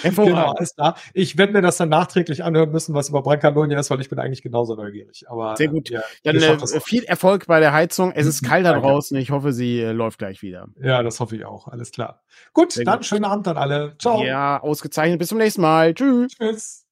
[0.03, 0.97] genau, alles klar.
[1.13, 4.19] Ich werde mir das dann nachträglich anhören müssen, was über Brancalonia ist, weil ich bin
[4.19, 5.25] eigentlich genauso neugierig.
[5.29, 5.89] Aber, Sehr gut.
[5.89, 8.11] Ja, dann äh, viel Erfolg bei der Heizung.
[8.11, 9.17] Es ist kalt da draußen.
[9.17, 10.67] Ich hoffe, sie äh, läuft gleich wieder.
[10.81, 11.67] Ja, das hoffe ich auch.
[11.67, 12.23] Alles klar.
[12.53, 13.05] Gut, Sehr dann gut.
[13.05, 13.95] schönen Abend an alle.
[13.99, 14.23] Ciao.
[14.23, 15.19] Ja, ausgezeichnet.
[15.19, 15.93] Bis zum nächsten Mal.
[15.93, 16.33] Tschüss.
[16.37, 16.84] Tschüss.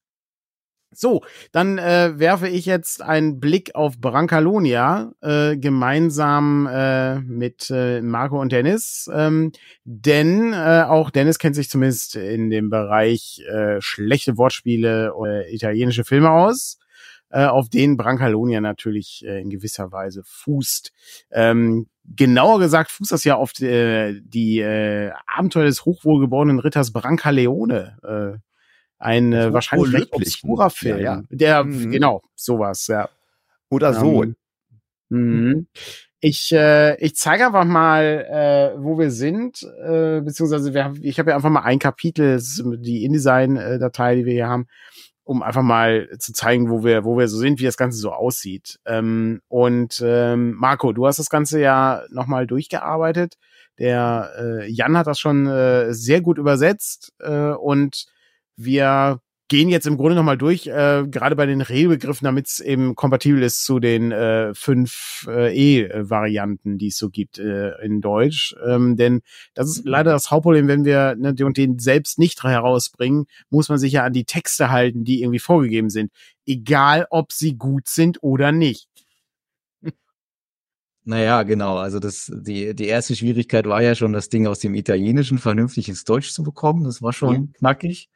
[0.97, 1.21] So,
[1.51, 8.39] dann äh, werfe ich jetzt einen Blick auf Brancalonia äh, gemeinsam äh, mit äh, Marco
[8.39, 9.51] und Dennis, ähm,
[9.83, 16.03] denn äh, auch Dennis kennt sich zumindest in dem Bereich äh, schlechte Wortspiele oder italienische
[16.03, 16.77] Filme aus,
[17.29, 20.91] äh, auf denen Brancalonia natürlich äh, in gewisser Weise fußt.
[21.31, 26.91] Ähm, genauer gesagt fußt das ja auf die, äh, die äh, Abenteuer des hochwohlgeborenen Ritters
[26.91, 27.97] Brancaleone.
[28.03, 28.52] Äh,
[29.03, 30.97] ein äh, wahrscheinlich recht obskurer Film.
[30.97, 31.23] Ja, ja.
[31.29, 31.91] Der, mhm.
[31.91, 33.09] genau, sowas, ja.
[33.69, 34.23] Oder so.
[34.23, 34.35] Ähm,
[35.09, 35.67] mhm.
[36.19, 41.31] Ich, äh, ich zeige einfach mal, äh, wo wir sind, äh, beziehungsweise wir, ich habe
[41.31, 42.41] ja einfach mal ein Kapitel,
[42.77, 44.67] die InDesign-Datei, die wir hier haben,
[45.25, 48.13] um einfach mal zu zeigen, wo wir, wo wir so sind, wie das Ganze so
[48.13, 48.79] aussieht.
[48.85, 53.35] Ähm, und ähm, Marco, du hast das Ganze ja nochmal durchgearbeitet.
[53.79, 58.05] Der äh, Jan hat das schon äh, sehr gut übersetzt äh, und
[58.55, 62.95] wir gehen jetzt im Grunde nochmal durch, äh, gerade bei den Regelbegriffen, damit es eben
[62.95, 68.55] kompatibel ist zu den äh, fünf äh, E-Varianten, die es so gibt äh, in Deutsch.
[68.65, 69.21] Ähm, denn
[69.53, 73.77] das ist leider das Hauptproblem, wenn wir ne, den, den selbst nicht herausbringen, muss man
[73.77, 76.11] sich ja an die Texte halten, die irgendwie vorgegeben sind.
[76.47, 78.87] Egal, ob sie gut sind oder nicht.
[81.05, 81.77] Naja, genau.
[81.77, 85.89] Also das, die, die erste Schwierigkeit war ja schon, das Ding aus dem Italienischen vernünftig
[85.89, 86.85] ins Deutsch zu bekommen.
[86.85, 87.53] Das war schon mhm.
[87.53, 88.09] knackig.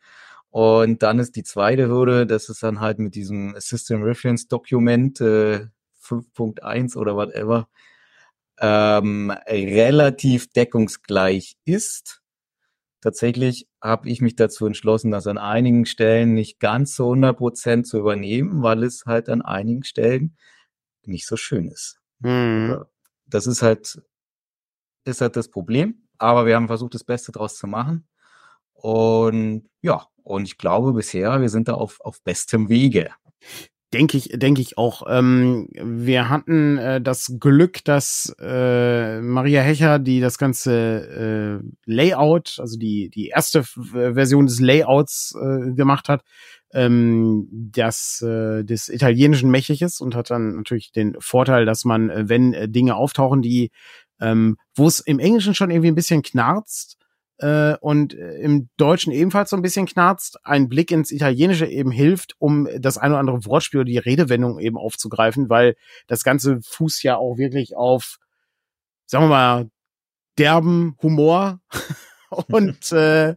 [0.49, 5.19] Und dann ist die zweite Hürde, dass es dann halt mit diesem System Reference Dokument
[5.21, 5.67] äh,
[6.01, 7.67] 5.1 oder whatever
[8.59, 12.21] ähm, relativ deckungsgleich ist.
[13.01, 17.87] Tatsächlich habe ich mich dazu entschlossen, das an einigen Stellen nicht ganz zu 100 Prozent
[17.87, 20.35] zu übernehmen, weil es halt an einigen Stellen
[21.03, 21.99] nicht so schön ist.
[22.19, 22.83] Mhm.
[23.27, 24.01] Das ist halt,
[25.05, 26.07] ist halt das Problem.
[26.17, 28.07] Aber wir haben versucht, das Beste draus zu machen.
[28.73, 33.11] Und ja, und ich glaube bisher, wir sind da auf, auf bestem Wege.
[33.93, 35.03] Denke ich, denke ich auch.
[35.07, 42.57] Ähm, wir hatten äh, das Glück, dass äh, Maria Hecher, die das ganze äh, Layout,
[42.59, 46.23] also die, die erste Version des Layouts äh, gemacht hat,
[46.73, 52.27] ähm, das, äh, des italienischen Mächtiges und hat dann natürlich den Vorteil, dass man, äh,
[52.27, 53.71] wenn äh, Dinge auftauchen, die,
[54.19, 56.97] ähm, wo es im Englischen schon irgendwie ein bisschen knarzt,
[57.39, 61.91] äh, und äh, im Deutschen ebenfalls so ein bisschen knarzt, ein Blick ins Italienische eben
[61.91, 65.75] hilft, um das ein oder andere Wortspiel oder die Redewendung eben aufzugreifen, weil
[66.07, 68.17] das ganze Fuß ja auch wirklich auf,
[69.05, 69.69] sagen wir mal,
[70.37, 71.59] derben Humor
[72.29, 73.35] und äh,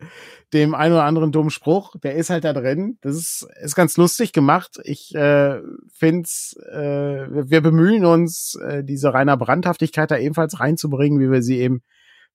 [0.52, 2.98] dem ein oder anderen dummen Spruch, der ist halt da drin.
[3.02, 4.80] Das ist, ist ganz lustig gemacht.
[4.82, 5.60] Ich äh,
[5.92, 11.58] find's, äh, wir bemühen uns, äh, diese reiner Brandhaftigkeit da ebenfalls reinzubringen, wie wir sie
[11.58, 11.82] eben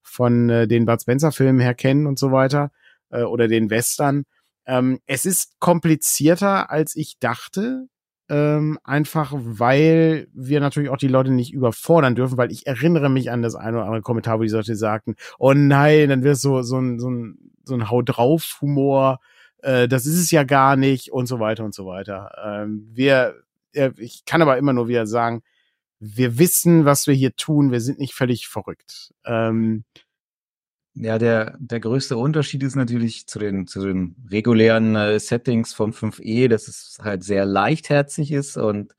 [0.08, 2.72] von äh, den Bud Spencer-Filmen her kennen und so weiter
[3.10, 4.24] äh, oder den Western.
[4.66, 7.88] Ähm, es ist komplizierter, als ich dachte.
[8.28, 13.30] Ähm, einfach weil wir natürlich auch die Leute nicht überfordern dürfen, weil ich erinnere mich
[13.30, 16.64] an das eine oder andere Kommentar, wo die Leute sagten, oh nein, dann wird so,
[16.64, 19.20] so ein, so ein, so ein Haut drauf Humor,
[19.62, 22.32] äh, das ist es ja gar nicht und so weiter und so weiter.
[22.44, 23.36] Ähm, wir,
[23.74, 25.44] äh, ich kann aber immer nur wieder sagen,
[26.00, 29.14] wir wissen, was wir hier tun, wir sind nicht völlig verrückt.
[29.26, 29.86] Ähm,
[30.94, 35.92] ja, der, der größte Unterschied ist natürlich zu den, zu den regulären äh, Settings von
[35.92, 38.96] 5e, dass es halt sehr leichtherzig ist und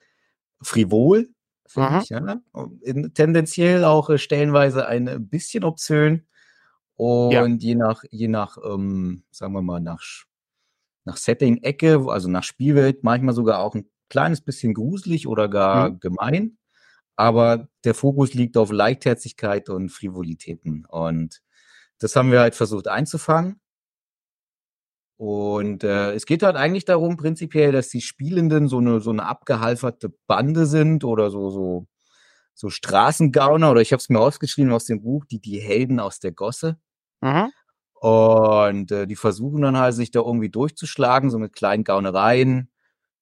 [0.61, 1.28] frivol,
[1.66, 2.11] finde ich.
[2.11, 2.40] Ja?
[2.82, 6.26] In, tendenziell auch äh, stellenweise ein bisschen obszön.
[6.97, 7.47] Und ja.
[7.47, 10.03] je nach, je nach, ähm, sagen wir mal, nach,
[11.05, 16.01] nach Setting-Ecke, also nach Spielwelt, manchmal sogar auch ein kleines bisschen gruselig oder gar mhm.
[16.01, 16.59] gemein
[17.16, 20.84] aber der Fokus liegt auf Leichtherzigkeit und Frivolitäten.
[20.86, 21.42] Und
[21.98, 23.60] das haben wir halt versucht einzufangen.
[25.18, 29.24] Und äh, es geht halt eigentlich darum, prinzipiell, dass die Spielenden so eine, so eine
[29.24, 31.86] abgehalferte Bande sind oder so, so,
[32.54, 36.20] so Straßengauner, oder ich habe es mir ausgeschrieben aus dem Buch, die, die Helden aus
[36.20, 36.78] der Gosse.
[37.22, 37.50] Mhm.
[37.94, 42.70] Und äh, die versuchen dann halt, sich da irgendwie durchzuschlagen, so mit kleinen Gaunereien,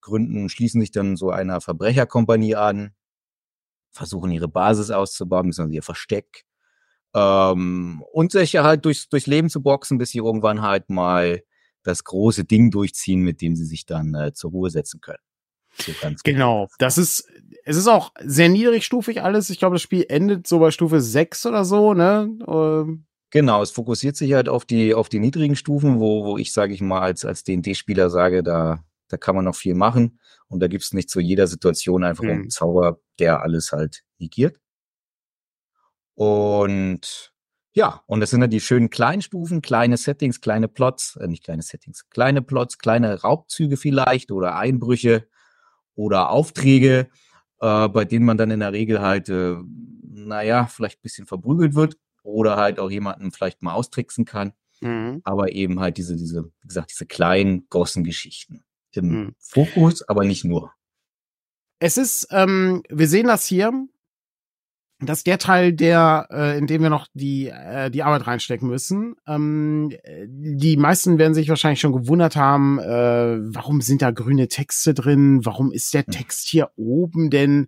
[0.01, 2.93] gründen, schließen sich dann so einer Verbrecherkompanie an
[3.95, 6.45] versuchen ihre Basis auszubauen, beziehungsweise ihr Versteck.
[7.15, 11.43] Ähm, und sich halt durchs, durchs Leben zu boxen, bis sie irgendwann halt mal
[11.85, 15.19] das große Ding durchziehen, mit dem sie sich dann äh, zur Ruhe setzen können.
[16.19, 17.29] So genau, das ist,
[17.65, 19.51] es ist auch sehr niedrigstufig alles.
[19.51, 22.31] Ich glaube, das Spiel endet so bei Stufe 6 oder so, ne?
[22.47, 26.53] Ähm, Genau, es fokussiert sich halt auf die, auf die niedrigen Stufen, wo, wo ich,
[26.53, 30.21] sage ich mal, als, als D&D-Spieler sage, da, da kann man noch viel machen.
[30.55, 32.51] Und da gibt es nicht zu jeder Situation einfach einen Mhm.
[32.51, 34.57] Zauber, der alles halt negiert.
[36.15, 37.33] Und
[37.73, 41.43] ja, und das sind dann die schönen kleinen Stufen, kleine Settings, kleine Plots, äh, nicht
[41.43, 45.27] kleine Settings, kleine Plots, kleine Raubzüge vielleicht oder Einbrüche
[45.97, 47.09] oder Aufträge,
[47.61, 49.57] äh, bei denen man dann in der Regel halt, äh,
[50.03, 55.21] naja, vielleicht ein bisschen verprügelt wird oder halt auch jemanden vielleicht mal austricksen kann Mhm.
[55.25, 58.63] aber eben halt diese, diese, wie gesagt, diese kleinen, großen Geschichten
[58.97, 59.35] im Mhm.
[59.39, 60.73] Fokus, aber nicht nur.
[61.81, 63.73] Es ist, ähm, wir sehen das hier,
[65.01, 69.17] dass der Teil, der, äh, in dem wir noch die, äh, die Arbeit reinstecken müssen,
[69.27, 74.49] ähm, äh, die meisten werden sich wahrscheinlich schon gewundert haben, äh, warum sind da grüne
[74.49, 75.45] Texte drin?
[75.45, 76.13] Warum ist der Hm.
[76.13, 77.67] Text hier oben denn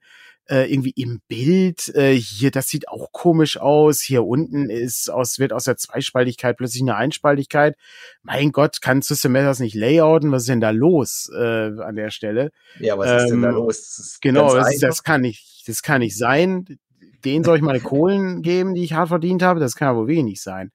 [0.49, 1.89] äh, irgendwie im Bild?
[1.95, 4.01] Äh, hier, das sieht auch komisch aus.
[4.01, 7.77] Hier unten ist aus, wird aus der Zweispaltigkeit plötzlich eine Einspaltigkeit.
[8.23, 10.33] Mein Gott, kann System Matters nicht layouten?
[10.33, 12.51] Was ist denn da los äh, an der Stelle?
[12.81, 13.77] Ja, was ist denn da los?
[13.97, 16.79] Das ist Genau, das, das kann nicht, das kann nicht sein.
[17.25, 19.61] Den soll ich meine Kohlen geben, die ich hart verdient habe.
[19.61, 20.73] Das kann ja wohl wenig sein.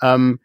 [0.00, 0.40] Ähm,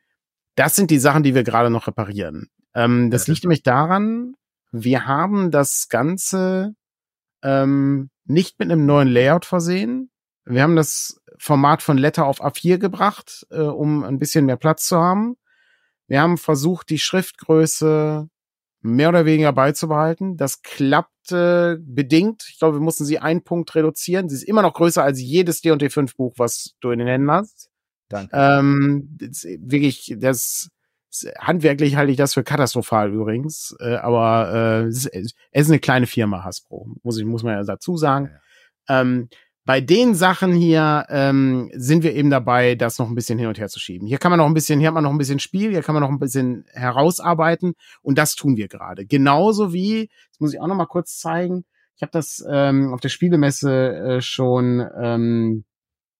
[0.55, 2.49] das sind die Sachen, die wir gerade noch reparieren.
[2.73, 3.31] Ähm, das Ja.
[3.33, 4.35] liegt nämlich daran,
[4.71, 6.75] wir haben das Ganze
[7.43, 10.11] ähm, nicht mit einem neuen Layout versehen.
[10.45, 14.85] Wir haben das Format von Letter auf A4 gebracht, äh, um ein bisschen mehr Platz
[14.85, 15.37] zu haben.
[16.07, 18.29] Wir haben versucht, die Schriftgröße
[18.81, 20.37] mehr oder weniger beizubehalten.
[20.37, 22.45] Das klappte bedingt.
[22.49, 24.29] Ich glaube, wir mussten sie einen Punkt reduzieren.
[24.29, 27.31] Sie ist immer noch größer als jedes D&D 5 Buch, was du in den Händen
[27.31, 27.69] hast.
[28.09, 28.31] Danke.
[28.33, 30.69] Ähm, das, wirklich, das
[31.39, 33.75] handwerklich halte ich das für katastrophal übrigens.
[33.79, 37.55] Äh, aber äh, es, ist, es ist eine kleine Firma, Hasbro, muss ich muss man
[37.55, 38.31] ja dazu sagen.
[38.89, 39.29] Ähm,
[39.67, 43.59] bei den Sachen hier ähm, sind wir eben dabei, das noch ein bisschen hin und
[43.59, 44.07] her zu schieben.
[44.07, 45.93] Hier kann man noch ein bisschen, hier hat man noch ein bisschen Spiel, hier kann
[45.93, 49.05] man noch ein bisschen herausarbeiten und das tun wir gerade.
[49.05, 51.65] Genauso wie, das muss ich auch noch mal kurz zeigen.
[51.97, 55.65] Ich habe das ähm, auf der Spielemesse äh, schon ähm,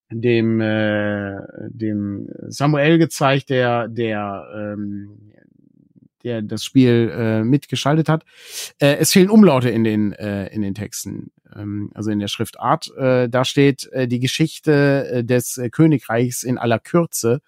[0.10, 1.36] dem äh,
[1.70, 5.34] dem Samuel gezeigt, der der ähm,
[6.24, 8.24] der das Spiel äh, mitgeschaltet hat.
[8.80, 12.92] Äh, es fehlen Umlaute in den äh, in den Texten, ähm, also in der Schriftart.
[12.98, 17.42] Äh, da steht äh, die Geschichte äh, des äh, Königreichs in aller Kürze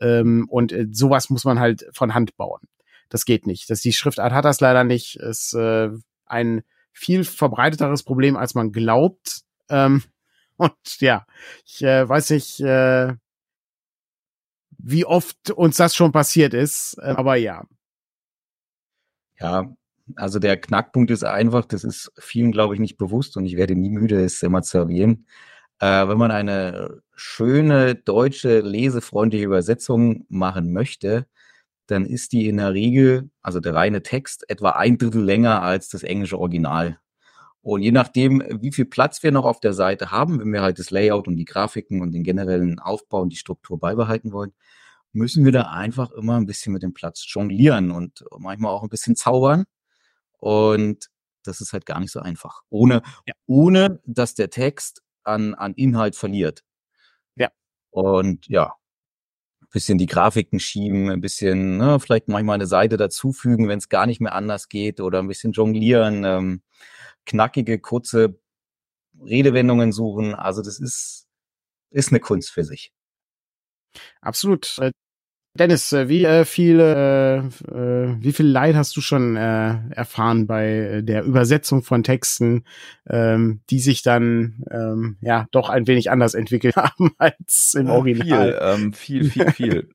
[0.00, 2.60] ähm, und äh, sowas muss man halt von Hand bauen.
[3.08, 3.70] Das geht nicht.
[3.70, 5.16] Das die Schriftart hat das leider nicht.
[5.16, 5.90] Ist äh,
[6.26, 9.42] ein viel verbreiteteres Problem, als man glaubt.
[9.68, 10.02] Ähm,
[10.60, 11.26] und ja,
[11.64, 13.14] ich äh, weiß nicht, äh,
[14.78, 17.64] wie oft uns das schon passiert ist, äh, aber ja.
[19.38, 19.74] Ja,
[20.16, 23.74] also der Knackpunkt ist einfach, das ist vielen, glaube ich, nicht bewusst und ich werde
[23.74, 25.26] nie müde, es immer zu erwähnen.
[25.80, 31.26] Äh, wenn man eine schöne deutsche, lesefreundliche Übersetzung machen möchte,
[31.86, 35.88] dann ist die in der Regel, also der reine Text, etwa ein Drittel länger als
[35.88, 36.98] das englische Original.
[37.62, 40.78] Und je nachdem, wie viel Platz wir noch auf der Seite haben, wenn wir halt
[40.78, 44.52] das Layout und die Grafiken und den generellen Aufbau und die Struktur beibehalten wollen,
[45.12, 48.88] müssen wir da einfach immer ein bisschen mit dem Platz jonglieren und manchmal auch ein
[48.88, 49.64] bisschen zaubern.
[50.38, 51.10] Und
[51.44, 52.62] das ist halt gar nicht so einfach.
[52.70, 53.34] Ohne, Ja.
[53.46, 56.62] ohne dass der Text an, an Inhalt verliert.
[57.36, 57.50] Ja.
[57.90, 58.74] Und ja,
[59.62, 63.88] ein bisschen die Grafiken schieben, ein bisschen, ne, vielleicht manchmal eine Seite dazufügen, wenn es
[63.88, 66.62] gar nicht mehr anders geht, oder ein bisschen jonglieren, ähm,
[67.26, 68.38] knackige, kurze
[69.24, 70.34] Redewendungen suchen.
[70.34, 71.26] Also das ist,
[71.90, 72.92] ist eine Kunst für sich.
[74.20, 74.78] Absolut.
[74.78, 74.92] Äh,
[75.58, 80.68] Dennis, äh, wie äh, viele, äh, wie viel Leid hast du schon äh, erfahren bei
[80.68, 82.64] äh, der Übersetzung von Texten,
[83.08, 88.52] ähm, die sich dann ähm, ja doch ein wenig anders entwickelt haben als im Original?
[88.52, 89.90] Viel, ähm, viel, viel, viel.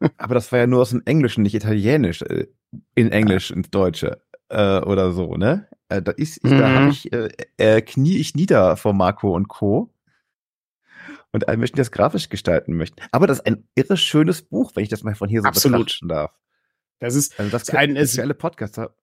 [0.18, 2.22] Aber das war ja nur aus dem Englischen, nicht Italienisch,
[2.94, 5.68] in Englisch ins Deutsche äh, oder so, ne?
[5.92, 6.74] Äh, da ist, da Mhm.
[6.74, 7.28] habe ich äh,
[7.58, 9.92] äh, knie ich nieder vor Marco und Co.
[11.32, 13.00] Und alle Menschen, die das grafisch gestalten möchten.
[13.10, 15.86] Aber das ist ein irre schönes Buch, wenn ich das mal von hier so Absolut.
[15.86, 16.32] betrachten darf.
[16.98, 18.94] Das ist, Also das Das können ist- für alle Podcaster.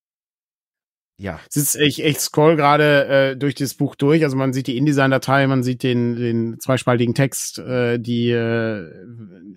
[1.22, 1.38] Ja.
[1.50, 4.24] es ist ich, ich scroll gerade äh, durch das Buch durch.
[4.24, 8.90] Also man sieht die InDesign-Datei, man sieht den, den zweispaltigen Text, äh, die äh,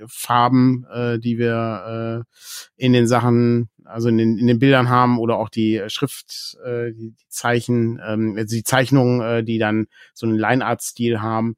[0.09, 5.21] Farben, äh, die wir äh, in den Sachen, also in den, in den Bildern haben
[5.21, 9.87] oder auch die Schrift, äh, die, die Zeichen, ähm, also die Zeichnungen, äh, die dann
[10.15, 11.55] so einen Line-Art-Stil haben.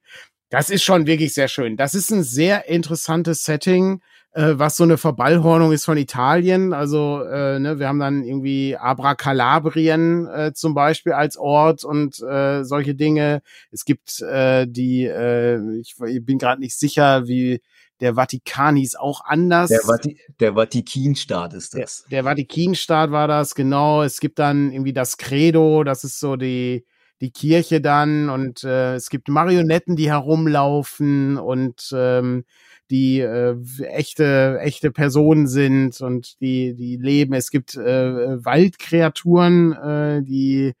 [0.49, 1.77] Das ist schon wirklich sehr schön.
[1.77, 4.01] Das ist ein sehr interessantes Setting
[4.35, 6.73] äh, was so eine Verballhornung ist von Italien.
[6.73, 12.63] Also, äh, ne, wir haben dann irgendwie Abracalabrien äh, zum Beispiel als Ort und äh,
[12.65, 13.41] solche Dinge.
[13.71, 17.61] Es gibt äh, die, äh, ich, ich bin gerade nicht sicher, wie
[18.01, 19.69] der Vatikanis auch anders.
[19.69, 22.03] Der, Vati der Vatikinstaat ist das.
[22.09, 24.03] Der, der Vatikinstaat war das, genau.
[24.03, 26.85] Es gibt dann irgendwie das Credo, das ist so die,
[27.21, 32.43] die Kirche dann und äh, es gibt Marionetten, die herumlaufen und ähm,
[32.91, 37.33] die äh, echte echte Personen sind und die die leben.
[37.33, 40.73] Es gibt äh, Waldkreaturen, äh, die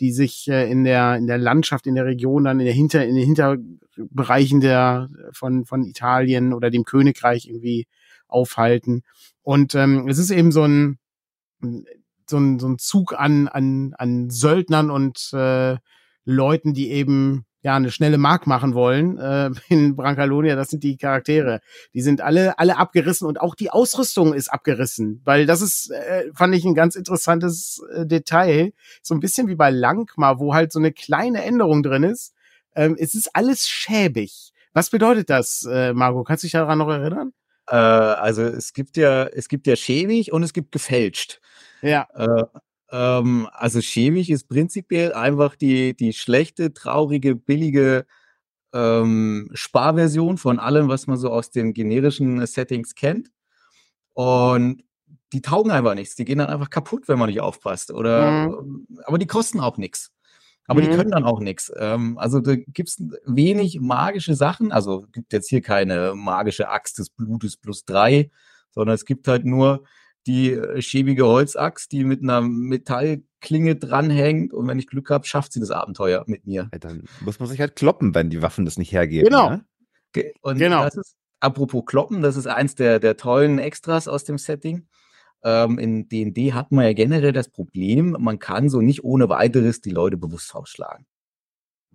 [0.00, 3.04] die sich äh, in der in der Landschaft in der Region dann in der hinter
[3.06, 7.86] in den Hinterbereichen der von von Italien oder dem Königreich irgendwie
[8.26, 9.02] aufhalten
[9.42, 10.98] und ähm, es ist eben so ein
[12.28, 15.76] so ein so ein Zug an an an Söldnern und äh,
[16.24, 20.96] Leuten, die eben ja eine schnelle Mark machen wollen äh, in Brancalonia, das sind die
[20.96, 21.60] Charaktere.
[21.94, 26.30] Die sind alle alle abgerissen und auch die Ausrüstung ist abgerissen, weil das ist äh,
[26.34, 30.72] fand ich ein ganz interessantes äh, Detail, so ein bisschen wie bei Langmar, wo halt
[30.72, 32.34] so eine kleine Änderung drin ist.
[32.76, 34.52] Ähm, es ist alles schäbig.
[34.74, 36.26] Was bedeutet das, äh, Margot?
[36.26, 37.32] Kannst du dich daran noch erinnern?
[37.68, 41.40] Äh, also es gibt ja es gibt ja schäbig und es gibt gefälscht.
[41.80, 42.06] Ja.
[42.14, 42.44] Äh,
[42.94, 48.06] ähm, also schäbig ist prinzipiell einfach die, die schlechte, traurige, billige
[48.72, 53.32] ähm, Sparversion von allem, was man so aus den generischen Settings kennt.
[54.12, 54.84] Und
[55.32, 56.14] die taugen einfach nichts.
[56.14, 57.90] Die gehen dann einfach kaputt, wenn man nicht aufpasst.
[57.90, 58.86] Oder, mhm.
[59.06, 60.12] aber die kosten auch nichts.
[60.68, 60.84] Aber mhm.
[60.84, 61.72] die können dann auch nichts.
[61.76, 64.70] Ähm, also da gibt's wenig magische Sachen.
[64.70, 68.30] Also gibt jetzt hier keine magische Axt des Blutes plus drei,
[68.70, 69.82] sondern es gibt halt nur
[70.26, 75.52] die äh, schäbige Holzaxt, die mit einer Metallklinge dranhängt und wenn ich Glück habe, schafft
[75.52, 76.68] sie das Abenteuer mit mir.
[76.72, 79.28] Ja, dann muss man sich halt kloppen, wenn die Waffen das nicht hergeben.
[79.28, 79.50] Genau.
[79.50, 79.64] Ne?
[80.42, 80.84] Und genau.
[80.84, 84.86] das ist, apropos kloppen, das ist eins der, der tollen Extras aus dem Setting.
[85.42, 89.80] Ähm, in D&D hat man ja generell das Problem, man kann so nicht ohne weiteres
[89.80, 91.06] die Leute bewusst ausschlagen.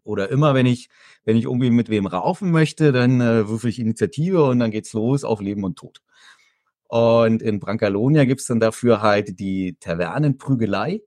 [0.03, 0.89] Oder immer, wenn ich,
[1.23, 4.93] wenn ich irgendwie mit wem raufen möchte, dann äh, würfel ich Initiative und dann geht's
[4.93, 6.01] los auf Leben und Tod.
[6.89, 11.01] Und in Brancalonia gibt's dann dafür halt die Tavernenprügelei.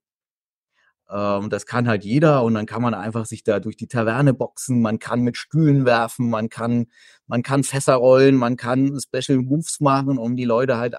[1.11, 4.33] Ähm, das kann halt jeder und dann kann man einfach sich da durch die Taverne
[4.33, 6.87] boxen, man kann mit Stühlen werfen, man kann,
[7.27, 10.97] man kann Fässer rollen, man kann Special Moves machen, um die Leute halt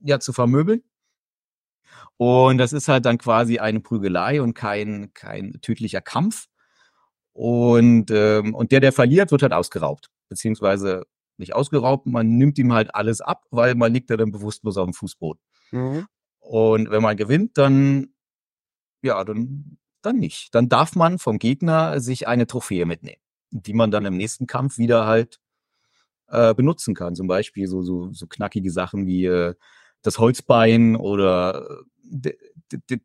[0.00, 0.82] ja zu vermöbeln.
[2.16, 6.46] Und das ist halt dann quasi eine Prügelei und kein, kein tödlicher Kampf.
[7.32, 11.04] Und, ähm, und der, der verliert, wird halt ausgeraubt, beziehungsweise
[11.38, 14.86] nicht ausgeraubt, man nimmt ihm halt alles ab, weil man liegt ja dann bewusstlos auf
[14.86, 15.40] dem Fußboden.
[15.72, 16.06] Mhm.
[16.40, 18.08] Und wenn man gewinnt, dann,
[19.02, 20.54] ja, dann, dann nicht.
[20.54, 23.20] Dann darf man vom Gegner sich eine Trophäe mitnehmen,
[23.50, 25.40] die man dann im nächsten Kampf wieder halt
[26.28, 27.14] äh, benutzen kann.
[27.14, 29.54] Zum Beispiel so, so, so knackige Sachen wie äh,
[30.02, 31.66] das Holzbein oder
[32.22, 32.32] äh,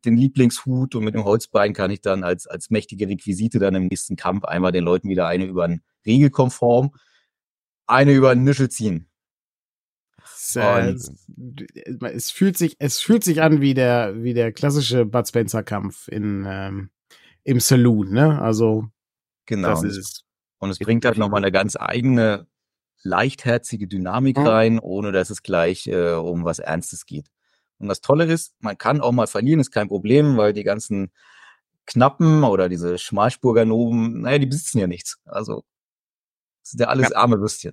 [0.04, 3.86] den Lieblingshut und mit dem Holzbein kann ich dann als, als mächtige Requisite dann im
[3.86, 6.92] nächsten Kampf einmal den Leuten wieder eine über ein regelkonform
[7.90, 9.06] eine über den Nischel ziehen.
[10.94, 11.12] Es,
[12.02, 16.08] es, fühlt sich, es fühlt sich an wie der, wie der klassische Bud Spencer Kampf
[16.08, 16.90] in, ähm,
[17.44, 18.40] im Saloon, ne?
[18.40, 18.88] Also,
[19.46, 19.70] genau.
[19.70, 20.24] Das ist.
[20.58, 22.46] Und es bringt halt nochmal eine ganz eigene,
[23.02, 24.46] leichtherzige Dynamik mhm.
[24.46, 27.28] rein, ohne dass es gleich äh, um was Ernstes geht.
[27.78, 31.12] Und das Tolle ist, man kann auch mal verlieren, ist kein Problem, weil die ganzen
[31.86, 35.18] Knappen oder diese Schmalspurger Noben, naja, die besitzen ja nichts.
[35.24, 35.64] Also
[36.62, 37.16] das sind ja alles ja.
[37.16, 37.72] arme Würstchen.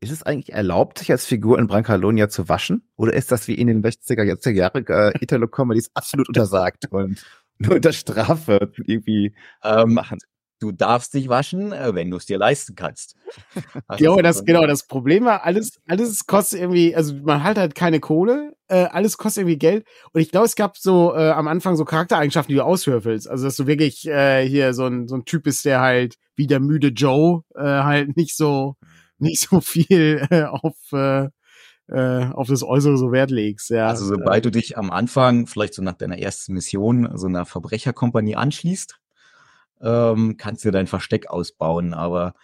[0.00, 2.88] Ist es eigentlich erlaubt, sich als Figur in Brancalonia zu waschen?
[2.96, 7.24] Oder ist das wie in den 60er, 70er Jahre äh, Italo-Comedies absolut untersagt und
[7.58, 9.34] nur unter Strafe irgendwie
[9.64, 10.18] ähm, machen?
[10.60, 13.14] Du darfst dich waschen, äh, wenn du es dir leisten kannst.
[13.86, 17.74] Also ja, das, genau, das Problem war, alles, alles kostet irgendwie, also man hat halt
[17.74, 19.86] keine Kohle, äh, alles kostet irgendwie Geld.
[20.12, 23.28] Und ich glaube, es gab so äh, am Anfang so Charaktereigenschaften, die du auswürfelst.
[23.28, 26.46] Also, dass du wirklich äh, hier so ein, so ein Typ bist, der halt wie
[26.46, 28.76] der müde Joe äh, halt nicht so,
[29.18, 31.28] nicht so viel äh, auf, äh,
[31.88, 33.70] äh, auf das Äußere so Wert legst.
[33.70, 33.88] Ja.
[33.88, 38.36] Also sobald du dich am Anfang, vielleicht so nach deiner ersten Mission, so einer Verbrecherkompanie
[38.36, 38.98] anschließt,
[39.80, 41.94] ähm, kannst du dein Versteck ausbauen.
[41.94, 42.34] Aber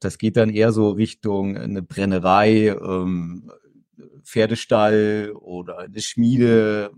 [0.00, 3.50] das geht dann eher so Richtung eine Brennerei, ähm,
[4.24, 6.90] Pferdestall oder eine Schmiede.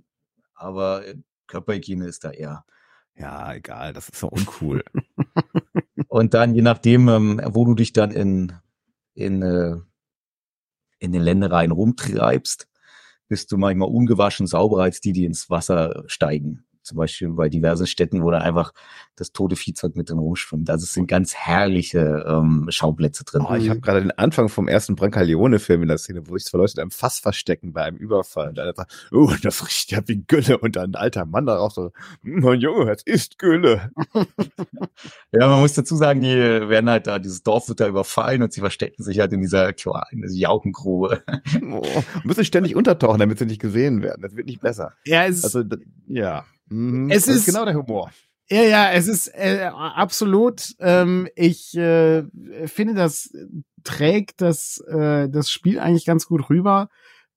[0.55, 1.03] Aber
[1.47, 2.65] Körperhygiene ist da eher.
[3.17, 4.83] Ja, egal, das ist so uncool.
[6.09, 8.53] Und dann, je nachdem, ähm, wo du dich dann in,
[9.15, 9.77] in, äh,
[10.99, 12.69] in den Ländereien rumtreibst,
[13.29, 16.64] bist du manchmal ungewaschen sauberer als die, die ins Wasser steigen.
[16.85, 18.73] Zum Beispiel bei diversen Städten, wo da einfach
[19.17, 20.69] das tote Viehzeug mit drin rumschwimmt.
[20.69, 23.45] Also es sind ganz herrliche ähm, Schauplätze drin.
[23.49, 26.59] Oh, ich habe gerade den Anfang vom ersten Brancaleone-Film in der Szene, wo sich zwei
[26.59, 28.49] Leute in einem Fass verstecken bei einem Überfall.
[28.49, 30.59] Und einer sagt, oh, das riecht ja wie Gülle.
[30.59, 33.91] Und dann ein alter Mann darauf so, mein Junge, es ist Gülle.
[35.33, 38.53] ja, man muss dazu sagen, die werden halt da, dieses Dorf wird da überfallen und
[38.53, 39.69] sie verstecken sich halt in dieser,
[40.11, 41.23] in dieser Jaukengrube.
[41.71, 41.83] oh,
[42.25, 44.23] müssen ständig untertauchen, damit sie nicht gesehen werden.
[44.23, 44.93] Das wird nicht besser.
[45.05, 45.63] Ja, es also,
[46.07, 46.45] ja.
[46.69, 47.11] Mhm.
[47.11, 48.11] Es ist, ist genau der Humor.
[48.51, 50.75] Ja, ja, es ist äh, absolut.
[50.79, 52.25] Ähm, ich äh,
[52.67, 53.33] finde, das
[53.85, 56.89] trägt das, äh, das Spiel eigentlich ganz gut rüber.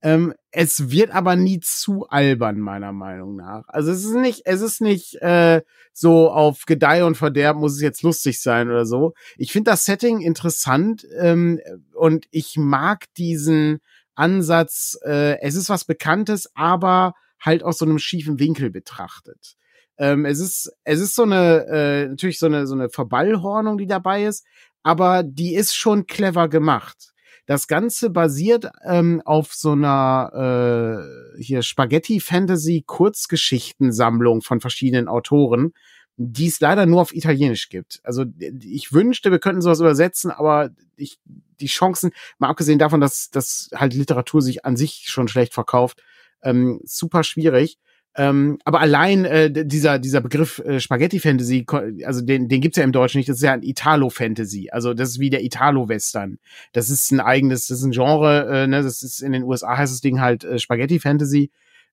[0.02, 3.64] Ähm, es wird aber nie zu albern, meiner Meinung nach.
[3.68, 5.62] Also es ist nicht, es ist nicht äh,
[5.92, 9.14] so auf Gedeih und Verderb muss es jetzt lustig sein oder so.
[9.38, 11.60] Ich finde das Setting interessant ähm,
[11.94, 13.80] und ich mag diesen
[14.14, 19.56] Ansatz, äh, es ist was Bekanntes, aber halt aus so einem schiefen Winkel betrachtet.
[19.98, 23.88] Ähm, es ist, es ist so eine, äh, natürlich so eine, so eine Verballhornung, die
[23.88, 24.46] dabei ist,
[24.84, 27.14] aber die ist schon clever gemacht.
[27.48, 31.08] Das Ganze basiert ähm, auf so einer
[31.38, 35.72] äh, hier Spaghetti-Fantasy-Kurzgeschichtensammlung von verschiedenen Autoren,
[36.18, 38.02] die es leider nur auf Italienisch gibt.
[38.04, 41.20] Also ich wünschte, wir könnten sowas übersetzen, aber ich,
[41.62, 46.04] die Chancen, mal abgesehen davon, dass, dass halt Literatur sich an sich schon schlecht verkauft,
[46.44, 47.78] ähm, super schwierig.
[48.18, 51.68] Ähm, aber allein äh, dieser, dieser Begriff äh, Spaghetti-Fantasy,
[52.04, 54.70] also den, den gibt's ja im Deutschen nicht, das ist ja ein Italo-Fantasy.
[54.72, 56.40] Also das ist wie der Italo-Western.
[56.74, 59.78] Das ist ein eigenes, das ist ein Genre, äh, ne, das ist in den USA
[59.78, 61.52] heißt das Ding halt äh, Spaghetti-Fantasy.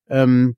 [0.09, 0.55] Ähm,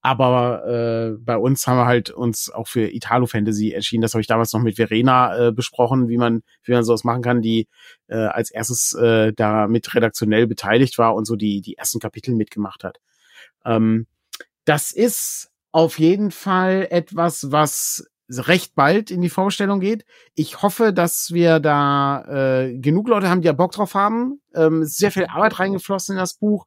[0.00, 4.02] aber äh, bei uns haben wir halt uns auch für Italo Fantasy entschieden.
[4.02, 7.22] Das habe ich damals noch mit Verena äh, besprochen, wie man wie man sowas machen
[7.22, 7.68] kann, die
[8.08, 12.34] äh, als erstes äh, da mit redaktionell beteiligt war und so die die ersten Kapitel
[12.34, 12.98] mitgemacht hat.
[13.64, 14.06] Ähm,
[14.64, 20.04] das ist auf jeden Fall etwas, was recht bald in die Vorstellung geht.
[20.34, 22.24] Ich hoffe, dass wir da
[22.62, 24.40] äh, genug Leute haben, die ja Bock drauf haben.
[24.54, 26.66] Ähm, sehr viel Arbeit reingeflossen in das Buch.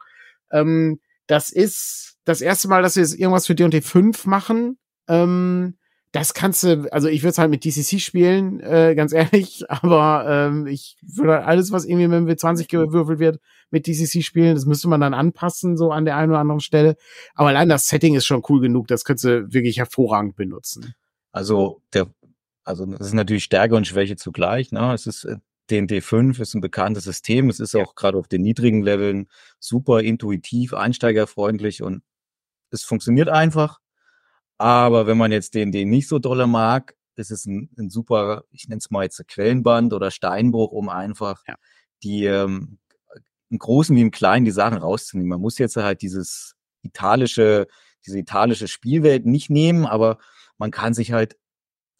[0.52, 4.78] Ähm, das ist das erste Mal, dass wir irgendwas für D&D 5 machen.
[5.08, 5.78] Ähm,
[6.16, 10.26] das kannst du, also ich würde es halt mit DCC spielen, äh, ganz ehrlich, aber
[10.30, 13.39] ähm, ich würde halt alles, was irgendwie mit dem W20 gewürfelt wird,
[13.70, 14.55] mit DCC spielen.
[14.55, 16.95] Das müsste man dann anpassen, so an der einen oder anderen Stelle.
[17.34, 20.95] Aber allein das Setting ist schon cool genug, das könntest du wirklich hervorragend benutzen.
[21.34, 22.07] Also der,
[22.63, 24.72] also das ist natürlich Stärke und Schwäche zugleich.
[24.72, 24.93] Ne?
[24.93, 25.28] Es ist
[25.70, 27.49] D&D 5 ist ein bekanntes System.
[27.49, 27.84] Es ist ja.
[27.84, 29.28] auch gerade auf den niedrigen Leveln
[29.59, 32.03] super intuitiv, einsteigerfreundlich und
[32.72, 33.80] es funktioniert einfach.
[34.58, 38.43] Aber wenn man jetzt den, den nicht so dolle mag, ist es ein, ein super,
[38.51, 41.56] ich nenne es mal jetzt Quellenband oder Steinbruch, um einfach ja.
[42.03, 42.80] die ähm,
[43.49, 45.30] im Großen wie im Kleinen die Sachen rauszunehmen.
[45.30, 47.68] Man muss jetzt halt dieses italische,
[48.06, 50.20] diese italische Spielwelt nicht nehmen, aber
[50.58, 51.38] man kann sich halt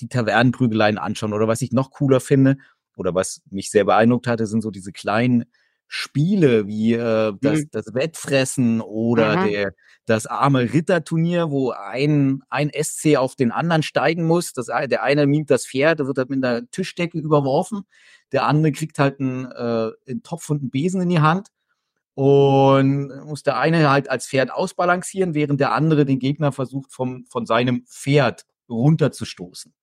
[0.02, 1.34] die Tavernenprügeleien anschauen.
[1.34, 2.58] Oder was ich noch cooler finde,
[2.98, 5.46] oder was mich sehr beeindruckt hatte, sind so diese kleinen
[5.88, 7.70] Spiele wie äh, das, mhm.
[7.72, 9.50] das Wettfressen oder mhm.
[9.50, 9.74] der,
[10.06, 14.54] das arme Ritterturnier, wo ein, ein SC auf den anderen steigen muss.
[14.54, 17.84] Das, der eine mimt das Pferd, der wird halt mit einer Tischdecke überworfen.
[18.32, 21.50] Der andere kriegt halt einen, äh, einen Topf und einen Besen in die Hand.
[22.14, 27.26] Und muss der eine halt als Pferd ausbalancieren, während der andere den Gegner versucht, vom,
[27.26, 29.74] von seinem Pferd runterzustoßen.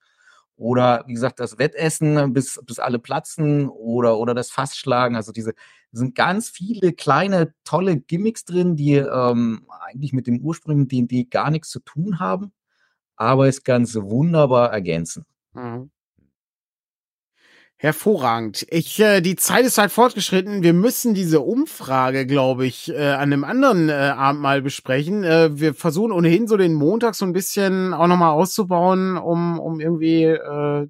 [0.57, 5.17] Oder wie gesagt, das Wettessen, bis, bis alle platzen oder, oder das Fassschlagen.
[5.17, 5.55] Also diese
[5.93, 11.51] sind ganz viele kleine, tolle Gimmicks drin, die ähm, eigentlich mit dem ursprünglichen D&D gar
[11.51, 12.53] nichts zu tun haben,
[13.17, 15.25] aber es ganz wunderbar ergänzen.
[15.55, 15.91] Mhm.
[17.83, 18.65] Hervorragend.
[18.71, 20.63] Ich, äh, die Zeit ist halt fortgeschritten.
[20.63, 25.25] Wir müssen diese Umfrage, glaube ich, äh, an einem anderen äh, Abend mal besprechen.
[25.25, 29.81] Äh, wir versuchen ohnehin so den Montag so ein bisschen auch nochmal auszubauen, um, um
[29.81, 30.87] irgendwie äh,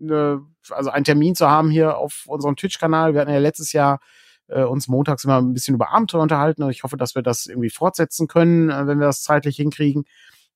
[0.00, 3.14] also einen Termin zu haben hier auf unserem Twitch-Kanal.
[3.14, 4.00] Wir hatten ja letztes Jahr
[4.48, 7.46] äh, uns montags immer ein bisschen über Abenteuer unterhalten und ich hoffe, dass wir das
[7.46, 10.04] irgendwie fortsetzen können, äh, wenn wir das zeitlich hinkriegen.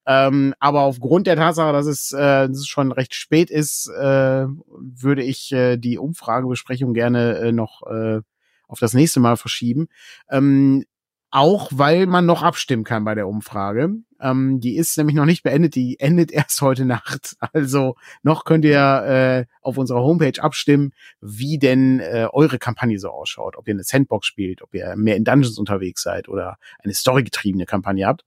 [0.05, 4.47] Ähm, aber aufgrund der Tatsache, dass es, äh, dass es schon recht spät ist, äh,
[4.47, 8.21] würde ich äh, die Umfragebesprechung gerne äh, noch äh,
[8.67, 9.89] auf das nächste Mal verschieben.
[10.29, 10.85] Ähm,
[11.31, 13.91] auch weil man noch abstimmen kann bei der Umfrage.
[14.23, 17.37] Ähm, die ist nämlich noch nicht beendet, die endet erst heute Nacht.
[17.53, 23.11] Also noch könnt ihr äh, auf unserer Homepage abstimmen, wie denn äh, eure Kampagne so
[23.11, 23.57] ausschaut.
[23.57, 27.67] Ob ihr eine Sandbox spielt, ob ihr mehr in Dungeons unterwegs seid oder eine storygetriebene
[27.67, 28.25] Kampagne habt.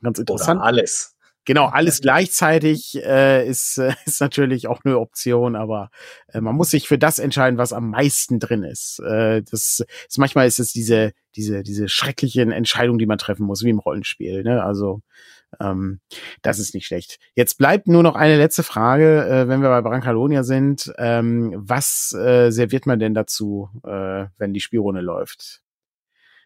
[0.00, 0.60] Ganz interessant.
[0.60, 1.16] Oder alles.
[1.46, 5.90] Genau, alles gleichzeitig äh, ist, äh, ist natürlich auch eine Option, aber
[6.28, 9.00] äh, man muss sich für das entscheiden, was am meisten drin ist.
[9.00, 13.64] Äh, das ist manchmal ist es diese diese diese schrecklichen Entscheidungen, die man treffen muss,
[13.64, 14.42] wie im Rollenspiel.
[14.42, 14.62] Ne?
[14.62, 15.00] Also
[15.58, 16.00] ähm,
[16.42, 17.18] das ist nicht schlecht.
[17.34, 20.92] Jetzt bleibt nur noch eine letzte Frage, äh, wenn wir bei Brancalonia sind.
[20.98, 25.62] Ähm, was äh, serviert man denn dazu, äh, wenn die Spielrunde läuft?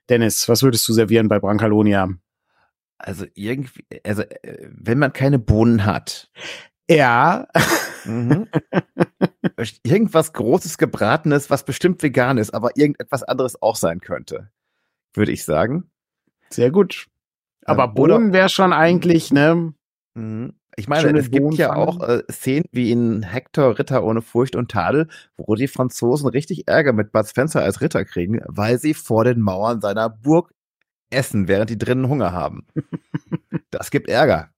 [0.09, 2.09] Dennis, was würdest du servieren bei Brancalonia?
[2.99, 6.31] Also irgendwie, also äh, wenn man keine Bohnen hat.
[6.89, 7.49] Ja.
[8.05, 8.49] Mhm.
[9.83, 14.51] Irgendwas Großes Gebratenes, was bestimmt vegan ist, aber irgendetwas anderes auch sein könnte,
[15.15, 15.91] würde ich sagen.
[16.51, 17.07] Sehr gut.
[17.65, 19.75] Aber ähm, Bohnen wäre schon eigentlich, ne?
[20.15, 20.55] Mhm.
[20.77, 24.71] Ich meine, es gibt ja auch äh, Szenen wie in Hector Ritter ohne Furcht und
[24.71, 29.25] Tadel, wo die Franzosen richtig Ärger mit Bud Spencer als Ritter kriegen, weil sie vor
[29.25, 30.53] den Mauern seiner Burg
[31.15, 32.67] essen, während die drinnen Hunger haben.
[33.71, 34.51] das gibt Ärger.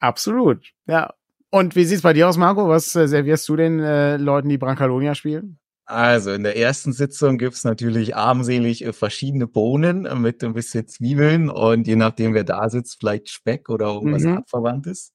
[0.00, 1.14] Absolut, ja.
[1.50, 2.68] Und wie sieht's bei dir aus, Marco?
[2.68, 5.58] Was äh, servierst du den äh, Leuten, die Brancalonia spielen?
[5.86, 10.88] Also in der ersten Sitzung gibt's natürlich armselig äh, verschiedene Bohnen äh, mit ein bisschen
[10.88, 14.38] Zwiebeln und je nachdem, wer da sitzt, vielleicht Speck oder irgendwas mhm.
[14.38, 15.12] abverwandtes.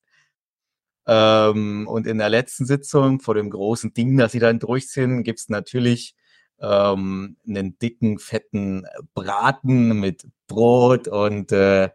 [1.05, 5.49] Ähm, und in der letzten Sitzung vor dem großen Ding, das sie dann durchziehen, gibt's
[5.49, 6.15] natürlich
[6.61, 11.89] ähm, einen dicken, fetten Braten mit Brot und äh,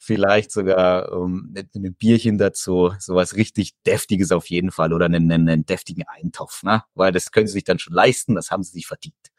[0.00, 2.92] vielleicht sogar ähm, ein Bierchen dazu.
[2.98, 6.82] Sowas richtig Deftiges auf jeden Fall oder einen, einen deftigen Eintopf, ne?
[6.94, 9.29] Weil das können sie sich dann schon leisten, das haben sie sich verdient.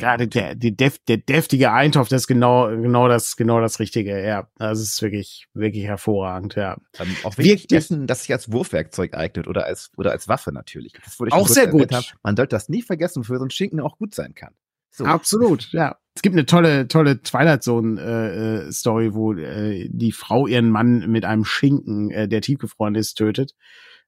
[0.00, 4.48] Ja, der, der, der deftige Eintopf, das ist genau, genau das, genau das Richtige, ja.
[4.56, 6.76] Das ist wirklich, wirklich hervorragend, ja.
[6.98, 10.92] Ähm, auch wirklich dessen, das sich als Wurfwerkzeug eignet oder als, oder als Waffe natürlich.
[11.04, 11.92] Das wurde ich auch sehr gut.
[11.92, 12.04] Haben.
[12.22, 14.54] Man sollte das nie vergessen, wofür so ein Schinken auch gut sein kann.
[14.90, 15.04] So.
[15.04, 15.96] Absolut, ja.
[16.14, 20.70] Es gibt eine tolle, tolle Twilight Zone äh, äh, Story, wo äh, die Frau ihren
[20.70, 23.54] Mann mit einem Schinken, äh, der tiefgefroren ist, tötet.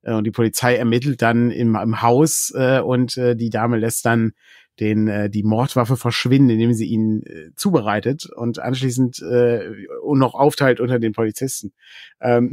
[0.03, 4.07] Äh, und die Polizei ermittelt dann im, im Haus äh, und äh, die Dame lässt
[4.07, 4.33] dann
[4.81, 10.35] den äh, die Mordwaffe verschwinden, indem sie ihn äh, zubereitet und anschließend äh, und noch
[10.35, 11.73] aufteilt unter den Polizisten.
[12.21, 12.51] Ähm,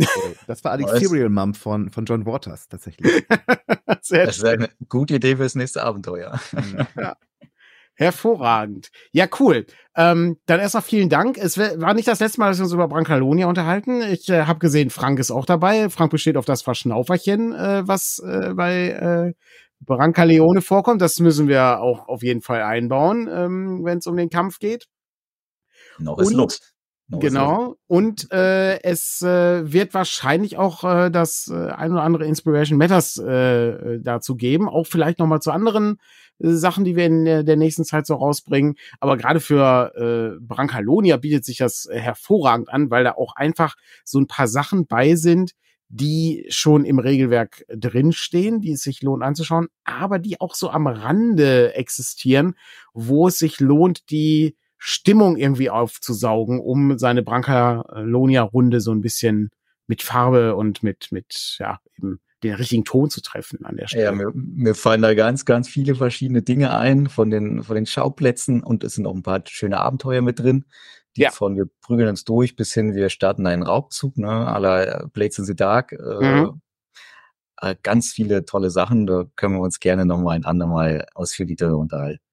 [0.47, 3.11] das war die Serial Mom von von John Waters tatsächlich.
[4.01, 6.39] Sehr das ist eine gute Idee fürs nächste Abenteuer.
[6.97, 7.15] ja.
[7.95, 8.89] Hervorragend.
[9.11, 9.67] Ja, cool.
[9.95, 11.37] Ähm, dann erstmal vielen Dank.
[11.37, 14.01] Es war nicht das letzte Mal, dass wir uns über Brancalonia unterhalten.
[14.01, 15.89] Ich äh, habe gesehen, Frank ist auch dabei.
[15.89, 19.33] Frank besteht auf das Verschnauferchen, äh, was äh, bei äh,
[19.85, 21.01] Brancaleone vorkommt.
[21.01, 24.87] Das müssen wir auch auf jeden Fall einbauen, ähm, wenn es um den Kampf geht.
[25.99, 26.73] Noch ist Luft.
[27.09, 27.75] genau.
[27.87, 33.17] Und äh, es äh, wird wahrscheinlich auch äh, das äh, ein oder andere Inspiration Matters
[33.17, 34.69] äh, dazu geben.
[34.69, 35.97] Auch vielleicht noch mal zu anderen
[36.39, 38.75] äh, Sachen, die wir in der, der nächsten Zeit so rausbringen.
[38.99, 44.19] Aber gerade für äh, Brancalonia bietet sich das hervorragend an, weil da auch einfach so
[44.19, 45.53] ein paar Sachen bei sind,
[45.95, 50.87] die schon im Regelwerk drinstehen, die es sich lohnt anzuschauen, aber die auch so am
[50.87, 52.55] Rande existieren,
[52.93, 59.51] wo es sich lohnt, die Stimmung irgendwie aufzusaugen, um seine Brancalonia-Runde so ein bisschen
[59.85, 64.05] mit Farbe und mit, mit, ja, eben den richtigen Ton zu treffen an der Stelle.
[64.05, 67.85] Ja, mir, mir fallen da ganz, ganz viele verschiedene Dinge ein von den, von den
[67.85, 70.65] Schauplätzen und es sind auch ein paar schöne Abenteuer mit drin.
[71.15, 71.31] Die ja.
[71.31, 75.45] von wir prügeln uns durch bis hin, wir starten einen Raubzug, ne, aller Blades in
[75.45, 75.91] the Dark.
[75.91, 76.61] Äh, mhm.
[77.61, 82.23] Äh, ganz viele tolle Sachen, da können wir uns gerne nochmal ein andermal ausführlicher unterhalten.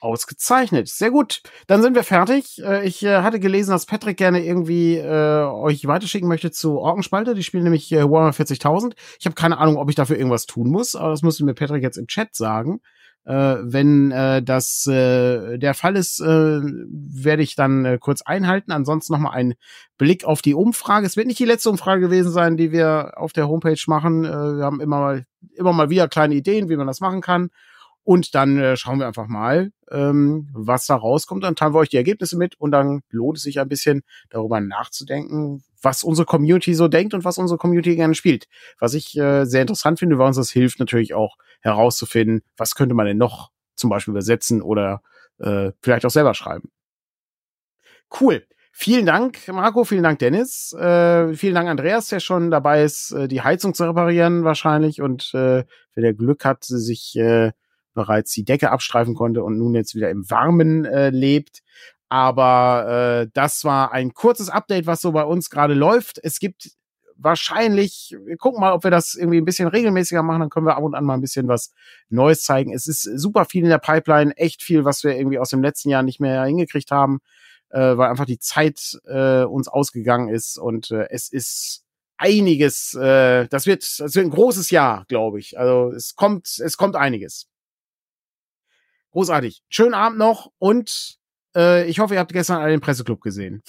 [0.00, 1.40] Ausgezeichnet, sehr gut.
[1.66, 2.62] Dann sind wir fertig.
[2.62, 7.34] Äh, ich äh, hatte gelesen, dass Patrick gerne irgendwie äh, euch weiterschicken möchte zu Orkenspalte.
[7.34, 8.94] Die spielen nämlich Warhammer 40.000.
[9.18, 11.82] Ich habe keine Ahnung, ob ich dafür irgendwas tun muss, aber das müsste mir Patrick
[11.82, 12.80] jetzt im Chat sagen.
[13.24, 18.70] Äh, wenn äh, das äh, der Fall ist, äh, werde ich dann äh, kurz einhalten.
[18.70, 19.54] Ansonsten nochmal ein
[19.96, 21.06] Blick auf die Umfrage.
[21.06, 24.24] Es wird nicht die letzte Umfrage gewesen sein, die wir auf der Homepage machen.
[24.24, 27.50] Äh, wir haben immer mal, immer mal wieder kleine Ideen, wie man das machen kann.
[28.02, 31.42] Und dann äh, schauen wir einfach mal, ähm, was da rauskommt.
[31.42, 34.60] Dann teilen wir euch die Ergebnisse mit und dann lohnt es sich ein bisschen darüber
[34.60, 38.46] nachzudenken, was unsere Community so denkt und was unsere Community gerne spielt.
[38.78, 42.94] Was ich äh, sehr interessant finde, weil uns das hilft natürlich auch herauszufinden, was könnte
[42.94, 45.02] man denn noch zum Beispiel übersetzen oder
[45.38, 46.70] äh, vielleicht auch selber schreiben.
[48.20, 48.46] Cool.
[48.76, 50.72] Vielen Dank, Marco, vielen Dank, Dennis.
[50.72, 55.30] Äh, vielen Dank, Andreas, der schon dabei ist, äh, die Heizung zu reparieren wahrscheinlich und
[55.32, 57.52] äh, wer der Glück hat, sich äh,
[57.94, 61.62] bereits die Decke abstreifen konnte und nun jetzt wieder im Warmen äh, lebt.
[62.08, 66.18] Aber äh, das war ein kurzes Update, was so bei uns gerade läuft.
[66.22, 66.72] Es gibt
[67.16, 70.76] wahrscheinlich, wir gucken mal, ob wir das irgendwie ein bisschen regelmäßiger machen, dann können wir
[70.76, 71.72] ab und an mal ein bisschen was
[72.08, 72.72] Neues zeigen.
[72.74, 75.90] Es ist super viel in der Pipeline, echt viel, was wir irgendwie aus dem letzten
[75.90, 77.20] Jahr nicht mehr hingekriegt haben.
[77.70, 81.84] äh, weil einfach die Zeit äh, uns ausgegangen ist und äh, es ist
[82.16, 85.58] einiges, äh, das wird, das wird ein großes Jahr, glaube ich.
[85.58, 87.48] Also es kommt, es kommt einiges.
[89.10, 89.62] Großartig.
[89.68, 91.18] Schönen Abend noch und
[91.56, 93.62] äh, ich hoffe, ihr habt gestern alle den Presseclub gesehen.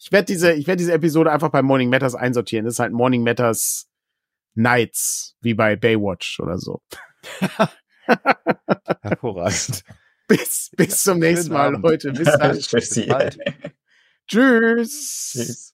[0.00, 2.64] Ich werde diese, ich werde diese Episode einfach bei Morning Matters einsortieren.
[2.64, 3.88] Das ist halt Morning Matters
[4.54, 6.80] Nights, wie bei Baywatch oder so.
[9.02, 9.84] Hervorragend.
[10.28, 12.12] Bis, bis zum nächsten Mal, Leute.
[12.12, 12.58] Bis dann.
[14.26, 15.32] Tschüss.
[15.32, 15.73] Tschüss.